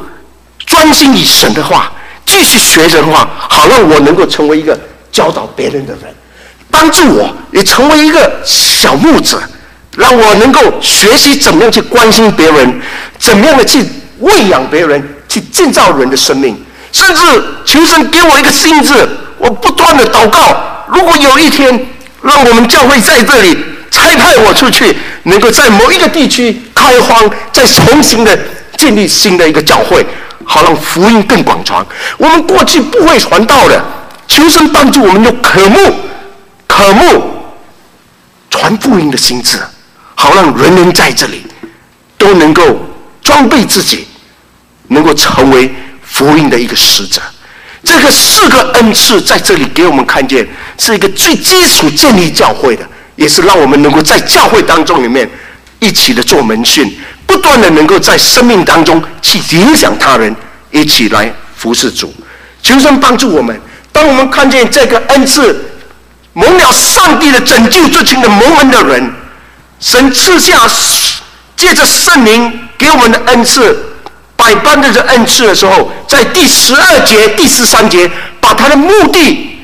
[0.65, 1.91] 专心以神的话，
[2.25, 4.79] 继续学神话，好让我能够成为一个
[5.11, 6.13] 教导别人的人，
[6.69, 9.41] 帮助我也成为一个小牧者，
[9.97, 12.79] 让我能够学习怎么样去关心别人，
[13.19, 13.83] 怎么样的去
[14.19, 15.15] 喂养别人。
[15.29, 16.57] 去建造人的生命，
[16.93, 17.21] 甚至
[17.65, 18.93] 求神给我一个心智，
[19.37, 20.85] 我不断的祷告。
[20.87, 21.85] 如果有一天，
[22.21, 23.57] 让我们教会在这里
[23.91, 28.39] 差派我出去，能够在某一个地区开荒，再重新的
[28.77, 30.03] 建立新的一个教会，
[30.45, 31.85] 好让福音更广传。
[32.17, 33.83] 我们过去不会传道的，
[34.29, 35.93] 求神帮助我们用渴慕、
[36.65, 37.51] 渴慕
[38.49, 39.59] 传福音的心智，
[40.17, 41.43] 好让人人在这里
[42.17, 42.63] 都能够
[43.21, 44.05] 装备自己。
[44.89, 45.69] 能够成为
[46.01, 47.21] 福音的一个使者，
[47.83, 55.29] 这个四个恩赐在这里给我们看见，是一个最基础建立教会的，也是让我们能够在教会当中里面
[55.79, 60.33] 一起的做门训，不断的能够在生命当中去影响他人，
[60.71, 62.13] 一起来服侍主。
[62.63, 63.59] 求神帮助我们，
[63.91, 65.69] 当我们看见这个恩赐
[66.31, 69.11] 蒙了上帝的拯救之情的蒙恩的人，
[69.79, 70.67] 神赐下
[71.55, 73.83] 借着圣灵给我们的恩赐。
[74.35, 78.09] 百般的这恩赐的时候，在第十二节、第十三节，
[78.39, 79.59] 把他的目的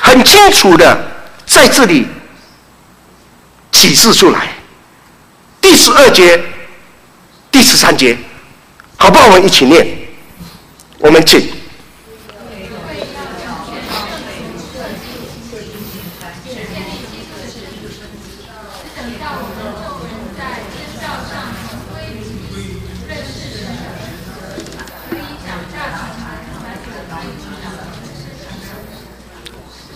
[0.00, 1.08] 很清楚的
[1.46, 2.04] 在这里
[3.70, 4.48] 启示出来。
[5.60, 6.42] 第十二节、
[7.52, 8.18] 第十三节，
[8.96, 9.26] 好不好？
[9.26, 9.86] 我们一起念，
[10.98, 11.48] 我们请。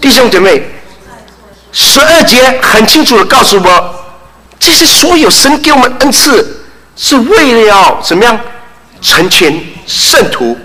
[0.06, 0.62] 弟兄姐妹，
[1.72, 4.04] 十二节很清楚的告诉我，
[4.56, 6.64] 这些所有神给我们恩赐，
[6.94, 8.38] 是为了要怎么样
[9.02, 10.56] 成全圣徒，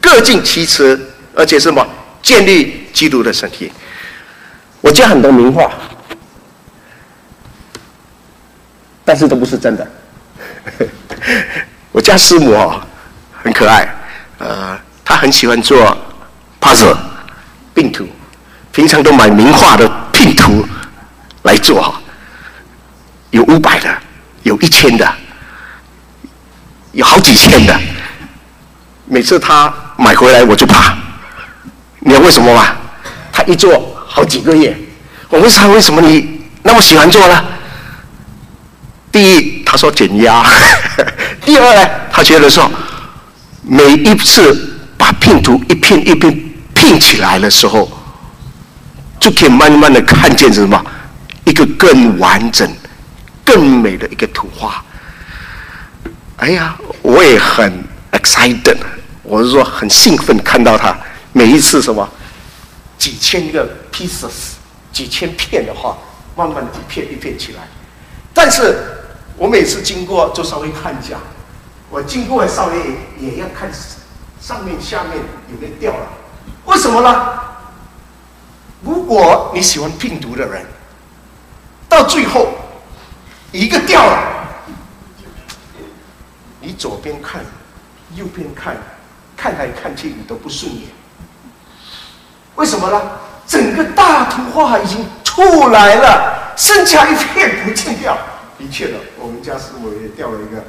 [0.00, 0.96] 各尽其职，
[1.34, 1.84] 而且什么
[2.22, 3.72] 建立基督的身体。
[4.80, 5.68] 我讲很多名话，
[9.04, 9.84] 但是都不是真的。
[11.90, 12.86] 我家师母啊，
[13.42, 13.92] 很可爱，
[14.38, 15.98] 呃，她很喜欢做
[16.60, 16.96] puzzle
[17.74, 18.06] 病图。
[18.72, 20.66] 平常都买名画的拼图
[21.42, 21.94] 来做，
[23.30, 23.94] 有五百的，
[24.44, 25.06] 有一千的，
[26.92, 27.78] 有好几千的。
[29.04, 30.96] 每次他买回来我就怕，
[32.00, 32.68] 你知道为什么吗？
[33.30, 34.74] 他一做好几个月。
[35.28, 37.44] 我问他为什么你那么喜欢做呢？
[39.10, 40.42] 第一，他说减压；
[41.44, 42.70] 第二呢，他觉得说
[43.60, 46.34] 每一次把拼图一片一片
[46.72, 47.98] 拼起来的时候。
[49.22, 50.84] 就可以慢慢的看见什么，
[51.44, 52.68] 一个更完整、
[53.44, 54.84] 更美的一个图画。
[56.38, 58.78] 哎呀，我也很 excited，
[59.22, 60.92] 我是说很兴奋看到他
[61.32, 62.08] 每一次什么
[62.98, 64.54] 几千个 pieces，
[64.92, 65.96] 几千片的话，
[66.34, 67.60] 慢慢一片一片起来。
[68.34, 68.76] 但是
[69.36, 71.16] 我每次经过就稍微看一下，
[71.90, 72.76] 我经过稍微
[73.20, 73.70] 也要看
[74.40, 75.12] 上面下面
[75.52, 76.08] 有没有掉了，
[76.64, 77.51] 为什么呢？
[78.82, 80.66] 如果你喜欢拼图的人，
[81.88, 82.48] 到最后
[83.52, 84.18] 一个掉了，
[86.60, 87.40] 你左边看，
[88.14, 88.76] 右边看，
[89.36, 90.82] 看来看去你都不顺眼。
[92.56, 93.00] 为什么呢？
[93.46, 98.16] 整个大图画已经出来了，剩下一片不见掉。
[98.58, 100.64] 的确了，我们家师傅也掉了一个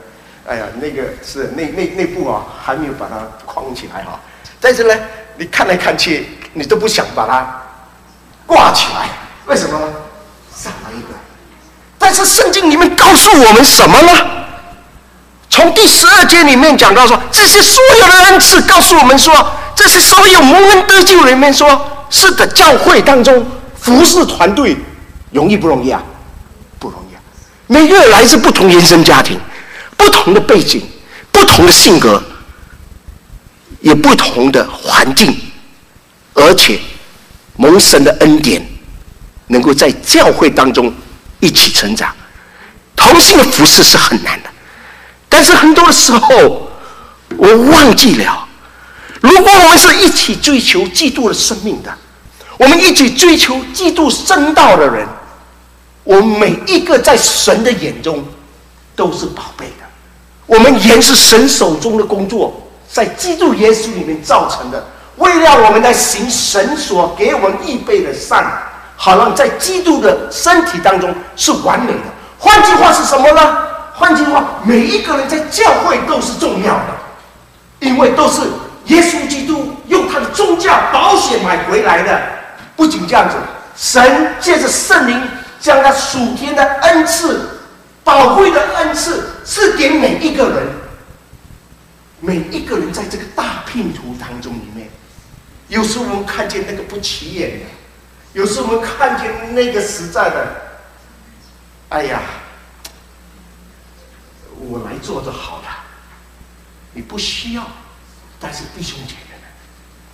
[0.46, 4.20] 哎呀，那个是那那那部啊，还没有把它框起来哈。
[4.60, 4.94] 但是呢，
[5.38, 7.62] 你看来看去，你都不想把它
[8.54, 9.10] 挂起来，
[9.48, 9.80] 为什么？
[10.56, 11.18] 少了一个。
[11.98, 14.12] 但是圣经里面告诉我们什么呢？
[15.50, 19.34] 从第十二节里面讲到说，这些所有的恩赐告诉我们说，
[19.76, 23.44] 这些所有蒙恩得救里面说，是的，教会当中
[23.80, 24.78] 服侍团队
[25.32, 26.04] 容易不容易啊？
[26.78, 27.20] 不容易啊！
[27.66, 29.40] 每个人来自不同原生家庭。
[29.98, 30.82] 不同的背景，
[31.32, 32.22] 不同的性格，
[33.82, 35.36] 有不同的环境，
[36.34, 36.80] 而且
[37.64, 38.62] 蒙神的恩典，
[39.48, 40.94] 能够在教会当中
[41.40, 42.14] 一起成长。
[42.94, 44.50] 同性的服饰是很难的，
[45.30, 46.70] 但是很多的时候，
[47.38, 48.46] 我忘记了，
[49.22, 51.98] 如果我们是一起追求基督的生命的，
[52.58, 55.08] 我们一起追求基督圣道的人，
[56.04, 58.26] 我们每一个在神的眼中
[58.94, 59.86] 都是宝贝的。
[60.46, 64.86] 我们原是神手中的工作，在基督耶稣里面造成的，
[65.18, 68.46] 为了我们来行神所给我们预备的善，
[68.96, 72.00] 好让在基督的身体当中是完美的。
[72.40, 73.58] 换句话是什么呢？
[73.94, 76.88] 换句话，每一个人在教会都是重要的，
[77.80, 78.42] 因为都是
[78.86, 82.22] 耶稣基督用他的宗教保险买回来的。
[82.76, 83.36] 不仅这样子，
[83.76, 85.22] 神借着圣灵
[85.60, 87.50] 将他属天的恩赐。
[88.04, 90.68] 宝贵的恩赐赐给每一个人，
[92.20, 94.90] 每一个人在这个大拼图当中里面，
[95.74, 97.66] 有时候我们看见那个不起眼的，
[98.34, 100.56] 有时候我们看见那个实在的，
[101.90, 102.22] 哎呀，
[104.60, 105.66] 我来做就好了，
[106.94, 107.66] 你不需要，
[108.40, 109.50] 但是弟兄姐妹们，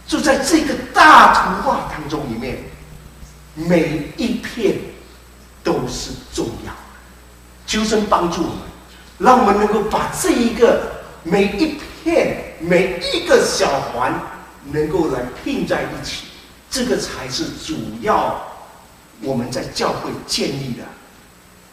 [0.08, 2.64] 就在这个大图画当中里面，
[3.54, 4.78] 每一片
[5.62, 6.80] 都是重要的。
[7.68, 8.60] 求神帮助我们，
[9.18, 14.14] 让我们能够把这一个每一片、每一个小环
[14.66, 16.26] 能够来拼在一起，
[16.70, 18.42] 这个才是主要
[19.22, 20.84] 我们在教会建立的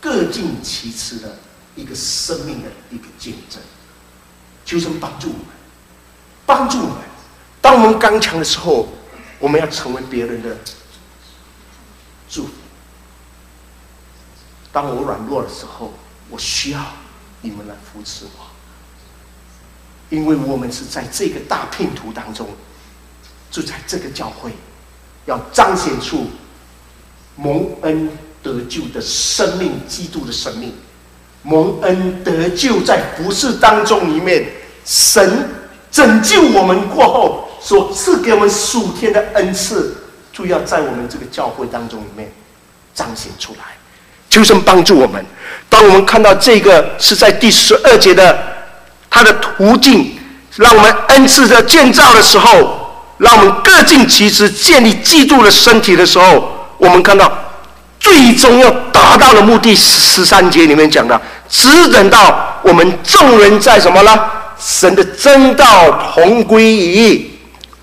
[0.00, 1.38] 各尽其职的
[1.74, 3.60] 一个生命的一个见证。
[4.64, 5.46] 求神帮助我们，
[6.44, 6.98] 帮助我们。
[7.60, 8.88] 当我们刚强的时候，
[9.38, 10.56] 我们要成为别人的
[12.28, 12.50] 祝福。
[14.72, 15.92] 当我软弱的时候，
[16.28, 16.84] 我需要
[17.40, 18.46] 你们来扶持我，
[20.10, 22.48] 因为我们是在这个大拼图当中，
[23.50, 24.50] 就在这个教会，
[25.26, 26.26] 要彰显出
[27.36, 28.10] 蒙恩
[28.42, 30.74] 得救的生命，基督的生命，
[31.42, 34.46] 蒙恩得救在服饰当中里面，
[34.84, 35.48] 神
[35.90, 39.96] 拯救我们过后所赐给我们数天的恩赐，
[40.32, 42.30] 就要在我们这个教会当中里面
[42.94, 43.64] 彰显出来。
[44.28, 45.24] 求神帮助我们。
[45.68, 48.38] 当我们看到这个是在第十二节的
[49.08, 50.18] 它的途径，
[50.56, 52.85] 让我们恩赐的建造的时候，
[53.18, 57.30] 让我们各尽其职，建立基督的身体的时候，我们看到
[57.98, 64.18] 最终要达到的目的，十三节里面讲的，只等到我们众人在什么呢？
[64.58, 67.30] 神的真道同归于一，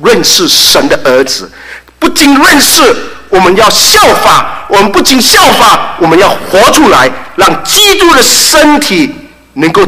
[0.04, 1.52] 认识神的儿子，
[2.00, 2.96] 不仅认识。
[3.30, 9.12] 我们要效法，我们不仅效法，我们要活出来，让基督的身体
[9.54, 9.82] 能够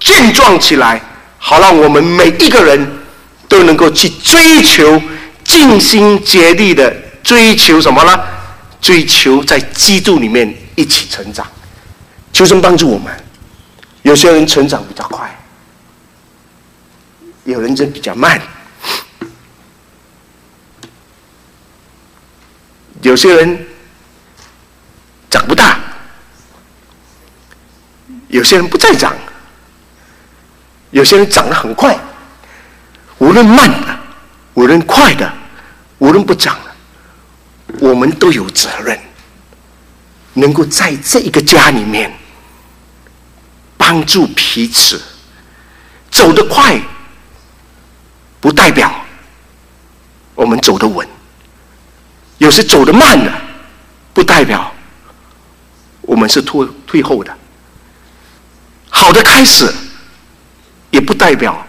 [0.00, 1.00] 健壮起来，
[1.38, 2.97] 好让我们每一个人
[3.48, 5.00] 都能够去追求、
[5.42, 8.20] 尽心竭力的追求什么呢？
[8.80, 11.44] 追求在基督里面一起成长。
[12.32, 13.12] 求神帮助我们。
[14.02, 15.28] 有些人成长比较快，
[17.44, 18.40] 有人则比较慢。
[23.02, 23.66] 有些人
[25.28, 25.78] 长不大，
[28.28, 29.14] 有些人不再长，
[30.90, 31.98] 有些人长得很快。
[33.18, 33.98] 无论慢的，
[34.54, 35.32] 无论快的，
[35.98, 38.98] 无论不长的，我们都有责任，
[40.34, 42.12] 能够在这一个家里面
[43.76, 45.00] 帮助彼此。
[46.10, 46.80] 走得快，
[48.40, 48.90] 不代表
[50.34, 51.06] 我们走得稳。
[52.38, 53.30] 有时走得慢的，
[54.14, 54.72] 不代表
[56.00, 57.32] 我们是退退后的；
[58.88, 59.70] 好的开始，
[60.90, 61.66] 也不代表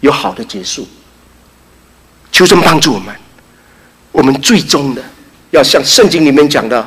[0.00, 0.86] 有好的结束。
[2.32, 3.14] 求神帮助我们，
[4.12, 5.02] 我们最终的
[5.50, 6.86] 要像圣经里面讲的，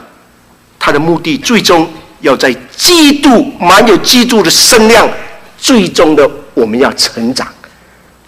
[0.78, 1.92] 他的目的最终
[2.22, 5.10] 要在基督满有基督的声量，
[5.58, 7.48] 最终的我们要成长。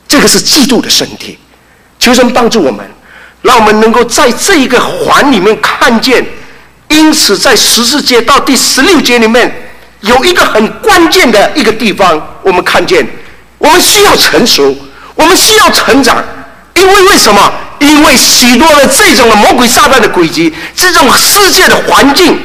[0.07, 1.37] 这个是基督的身体。
[1.99, 2.85] 求神帮助我们。
[3.41, 6.25] 让我们能够在这一个环里面看见，
[6.89, 9.69] 因此在十四节到第十六节里面，
[10.01, 13.07] 有一个很关键的一个地方，我们看见，
[13.57, 14.75] 我们需要成熟，
[15.15, 16.23] 我们需要成长，
[16.75, 17.51] 因为为什么？
[17.79, 22.39] 因为许多的这种的魔鬼撒旦的诡计，这种世界的环境，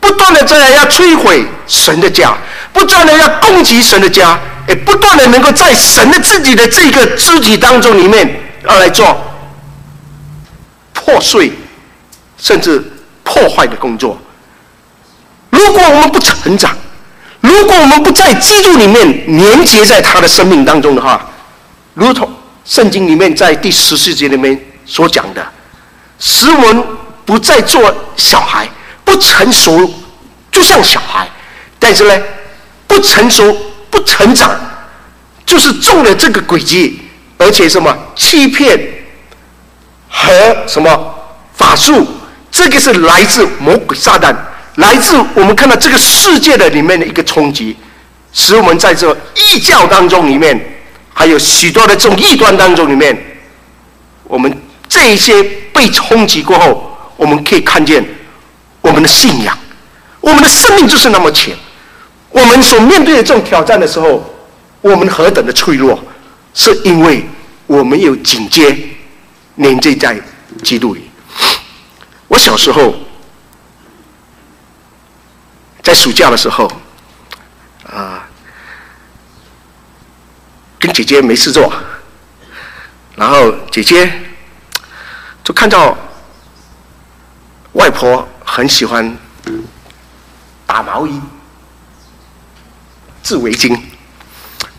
[0.00, 2.36] 不断的在要摧毁神的家，
[2.72, 4.36] 不断的要攻击神的家，
[4.66, 9.16] 也不断的能够在神的自己的这个肢体当中里面要来做
[10.92, 11.52] 破碎，
[12.38, 12.82] 甚至
[13.22, 14.18] 破坏的工作。
[15.50, 16.74] 如果我们不成长，
[17.44, 21.28] 如果我们不在基督里面连接在他的生命当中的话，
[21.92, 22.26] 如同
[22.64, 25.46] 圣经里面在第十四节里面所讲的，
[26.18, 26.82] 使我们
[27.26, 28.66] 不再做小孩，
[29.04, 29.92] 不成熟，
[30.50, 31.28] 就像小孩，
[31.78, 32.18] 但是呢，
[32.86, 33.54] 不成熟、
[33.90, 34.58] 不成长，
[35.44, 36.98] 就是中了这个诡计，
[37.36, 38.80] 而且什么欺骗
[40.08, 41.14] 和什么
[41.54, 42.06] 法术，
[42.50, 44.34] 这个是来自魔鬼撒旦。
[44.76, 47.76] 来自我们看到这个世界的里面的一个冲击，
[48.32, 50.60] 使我们在这异教当中里面，
[51.12, 53.16] 还有许多的这种异端当中里面，
[54.24, 54.52] 我们
[54.88, 55.40] 这一些
[55.72, 58.04] 被冲击过后，我们可以看见
[58.80, 59.56] 我们的信仰，
[60.20, 61.54] 我们的生命就是那么浅。
[62.30, 64.28] 我们所面对的这种挑战的时候，
[64.80, 65.96] 我们何等的脆弱，
[66.52, 67.24] 是因为
[67.68, 68.76] 我们有警戒
[69.54, 70.20] 连接在
[70.64, 71.08] 基督里。
[72.26, 72.92] 我小时候。
[75.84, 76.66] 在暑假的时候，
[77.86, 78.26] 啊，
[80.80, 81.70] 跟姐姐没事做，
[83.14, 84.10] 然后姐姐
[85.44, 85.94] 就看到
[87.74, 89.14] 外婆很喜欢
[90.66, 91.20] 打毛衣、
[93.22, 93.78] 织围巾，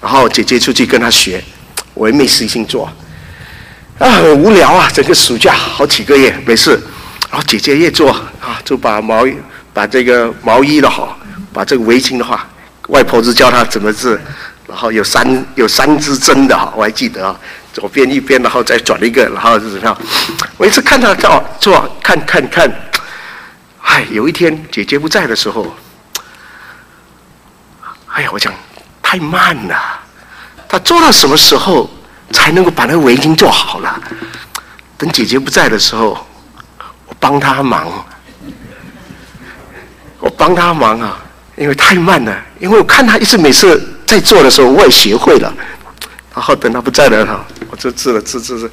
[0.01, 1.43] 然后姐姐出去跟她学，
[1.93, 2.91] 我也没事情做，
[3.99, 6.71] 啊，很无聊啊，整个暑假好几个月没事，
[7.29, 9.37] 然后姐姐也做啊，就把毛衣。
[9.75, 11.19] 把这个毛衣的好，
[11.51, 12.47] 把这个围巾的话，
[12.87, 14.17] 外婆子教他怎么织，
[14.65, 17.37] 然后有三有三支针的哈，我还记得啊，
[17.73, 19.97] 左边一边，然后再转一个，然后是怎么样？
[20.55, 22.73] 我一次看他做做看看看，
[23.81, 25.75] 哎，有一天姐姐不在的时候，
[28.07, 28.53] 哎呀，我讲
[29.01, 29.77] 太慢了，
[30.69, 31.89] 他做到什么时候
[32.31, 34.01] 才能够把那个围巾做好了？
[34.97, 36.25] 等姐姐不在的时候，
[37.07, 37.91] 我帮他忙。
[40.25, 41.23] 我帮他忙啊，
[41.55, 42.35] 因为太慢了。
[42.57, 45.53] 因为我看他一直每次在做的时候，我也学会了。
[46.33, 48.71] 然后等他不在了哈，我就治了治治治。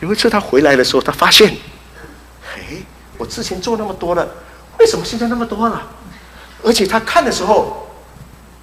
[0.00, 1.48] 有一次他回来的时候，他发现，
[2.42, 2.82] 嘿，
[3.18, 4.26] 我之前做那么多了，
[4.80, 5.80] 为什么现在那么多了？
[6.64, 7.88] 而且他看的时候，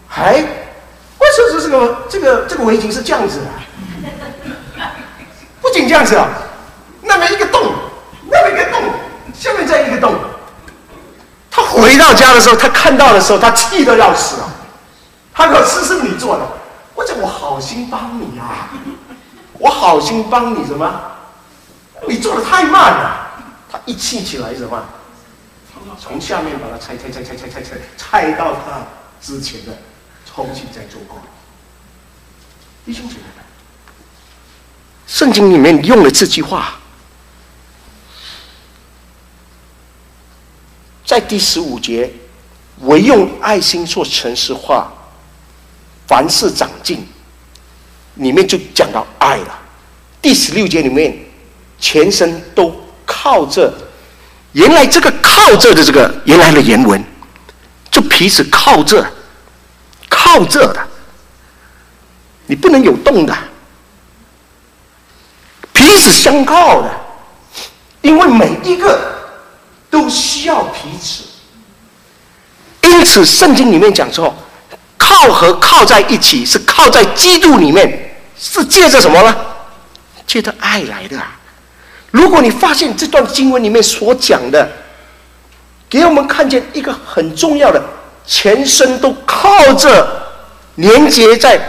[0.06, 4.84] 还为什么这个这个这个围巾是这样子的？
[5.62, 6.28] 不仅这样子啊，
[7.04, 7.74] 那边一个洞，
[8.30, 8.82] 那边一个洞，
[9.34, 10.19] 下面再一个洞。
[12.00, 14.50] 到家的时候，他看到的时候，他气得要死啊！
[15.34, 16.48] 他说：“是是你做的。”
[16.96, 18.70] 我讲：“我好心帮你啊，
[19.54, 21.02] 我好心帮你什么？
[22.08, 23.28] 你做的太慢了。”
[23.72, 24.84] 他一气起来什么？
[26.02, 28.82] 从下面把它拆拆拆拆拆拆拆，拆到他
[29.22, 29.72] 之前的
[30.26, 31.22] 重新再做过。
[32.86, 33.44] 弟兄姐妹，
[35.08, 36.79] 圣经里面用了这句话。
[41.10, 42.08] 在第十五节，
[42.82, 44.94] 唯用爱心做诚实话，
[46.06, 47.04] 凡事长进，
[48.14, 49.60] 里面就讲到爱了。
[50.22, 51.18] 第十六节里面，
[51.80, 52.72] 全身都
[53.08, 53.74] 靠着，
[54.52, 57.04] 原来这个靠着的这个原来的原文，
[57.90, 59.04] 就彼此靠着，
[60.08, 60.88] 靠着的，
[62.46, 63.36] 你不能有动的，
[65.74, 66.92] 彼此相靠的，
[68.04, 69.18] 因为每一个。
[69.90, 71.24] 都需要彼此，
[72.88, 74.34] 因此圣经里面讲说，
[74.98, 79.36] 靠和靠在一起是靠在基督里面，是借着什么呢？
[80.28, 81.18] 借着爱来的。
[82.12, 84.70] 如果你发现这段经文里面所讲的，
[85.90, 87.82] 给我们看见一个很重要的，
[88.26, 90.08] 全身都靠着
[90.76, 91.60] 连接在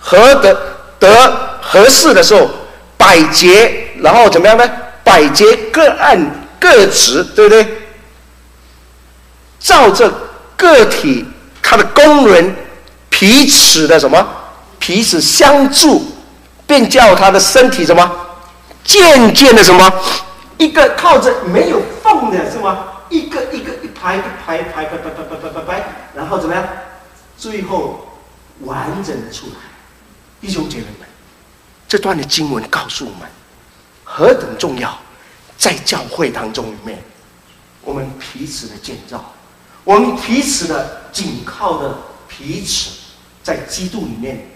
[0.00, 0.56] 合得
[0.98, 2.50] 得合适的时候，
[2.96, 4.68] 百结，然后怎么样呢？
[5.04, 6.41] 百结各按。
[6.62, 7.66] 各职对不对？
[9.58, 10.08] 照着
[10.56, 11.26] 个体
[11.60, 12.54] 他的功能
[13.10, 14.24] 彼此的什么
[14.78, 16.04] 彼此相助，
[16.66, 18.10] 便叫他的身体什么
[18.84, 19.92] 渐渐的什么
[20.58, 22.86] 一个靠着没有缝的是吗？
[23.08, 25.84] 一个一个一排一排排排排排排排排，
[26.14, 26.64] 然后怎么样？
[27.36, 28.18] 最后
[28.60, 29.52] 完整的出来。
[30.40, 31.08] 弟兄姐妹们，
[31.88, 33.28] 这段的经文告诉我们
[34.04, 34.96] 何等重要。
[35.62, 36.98] 在教会当中里面，
[37.82, 39.32] 我们彼此的建造，
[39.84, 42.90] 我们彼此的紧靠的彼此，
[43.44, 44.50] 在基督里面，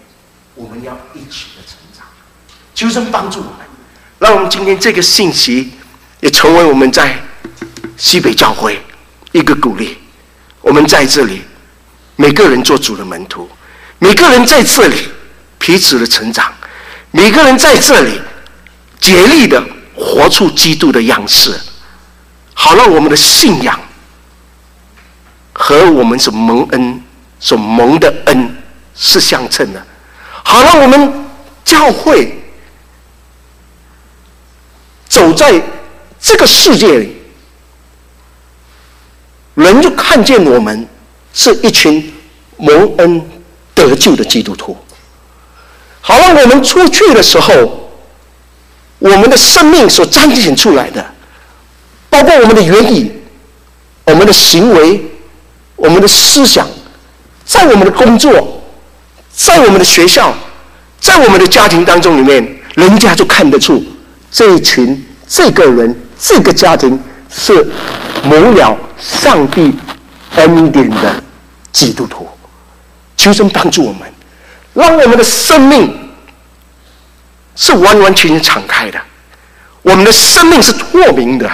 [0.53, 2.05] 我们要一起的成长。
[2.75, 3.65] 求神帮助我们，
[4.19, 5.71] 让我们今天这个信息
[6.19, 7.17] 也成为我们在
[7.95, 8.77] 西北教会
[9.31, 9.97] 一个鼓励。
[10.59, 11.41] 我们在这里，
[12.17, 13.49] 每个人做主的门徒，
[13.99, 15.07] 每个人在这里
[15.57, 16.53] 彼此的成长，
[17.11, 18.19] 每个人在这里
[18.99, 19.63] 竭力的
[19.97, 21.51] 活出基督的样式，
[22.53, 23.79] 好让我们的信仰
[25.51, 27.03] 和我们所蒙恩、
[27.39, 28.55] 所蒙的恩
[28.95, 29.85] 是相称的，
[30.43, 31.25] 好让我们
[31.65, 32.33] 教会。
[35.09, 35.59] 走在
[36.19, 37.15] 这个世界里，
[39.55, 40.87] 人就看见我们
[41.33, 42.13] 是一群
[42.57, 43.27] 蒙恩
[43.73, 44.77] 得救的基督徒。
[46.01, 47.86] 好让，我们出去的时候，
[48.99, 51.05] 我们的生命所彰显出来的，
[52.09, 53.11] 包括我们的言语、
[54.05, 55.03] 我们的行为、
[55.75, 56.67] 我们的思想，
[57.45, 58.63] 在我们的工作，
[59.31, 60.33] 在我们的学校，
[60.99, 63.83] 在我们的家庭当中里面，人家就看得出。
[64.31, 67.65] 这一群、这个人、这个家庭是
[68.23, 69.73] 蒙了上帝
[70.35, 71.23] 恩典的
[71.71, 72.27] 基督徒，
[73.15, 74.01] 求神帮助我们，
[74.73, 76.06] 让我们的生命
[77.57, 78.97] 是完完全全敞开的，
[79.81, 81.51] 我们的生命是透明的，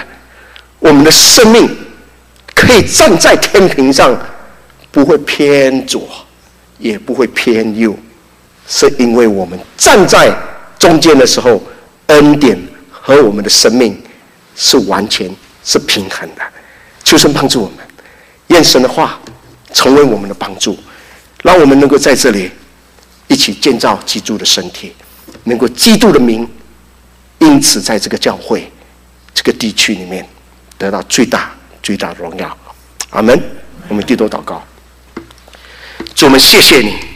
[0.78, 1.68] 我们的生命
[2.54, 4.16] 可以站在天平上，
[4.92, 6.08] 不会偏左，
[6.78, 7.98] 也不会偏右，
[8.68, 10.32] 是因为我们站在
[10.78, 11.60] 中间的时候，
[12.06, 12.56] 恩典。
[13.06, 14.02] 和我们的生命
[14.56, 15.30] 是完全
[15.62, 16.42] 是平衡的，
[17.04, 17.86] 求神帮助我们，
[18.46, 19.20] 愿神的话
[19.74, 20.74] 成为我们的帮助，
[21.42, 22.50] 让我们能够在这里
[23.28, 24.94] 一起建造基督的身体，
[25.44, 26.46] 能够基督的名
[27.38, 28.70] 因此在这个教会
[29.32, 30.26] 这个地区里面
[30.76, 32.58] 得到最大最大的荣耀。
[33.10, 33.40] 阿门。
[33.86, 34.64] 我们低头祷告，
[36.14, 37.13] 主，我们谢谢你。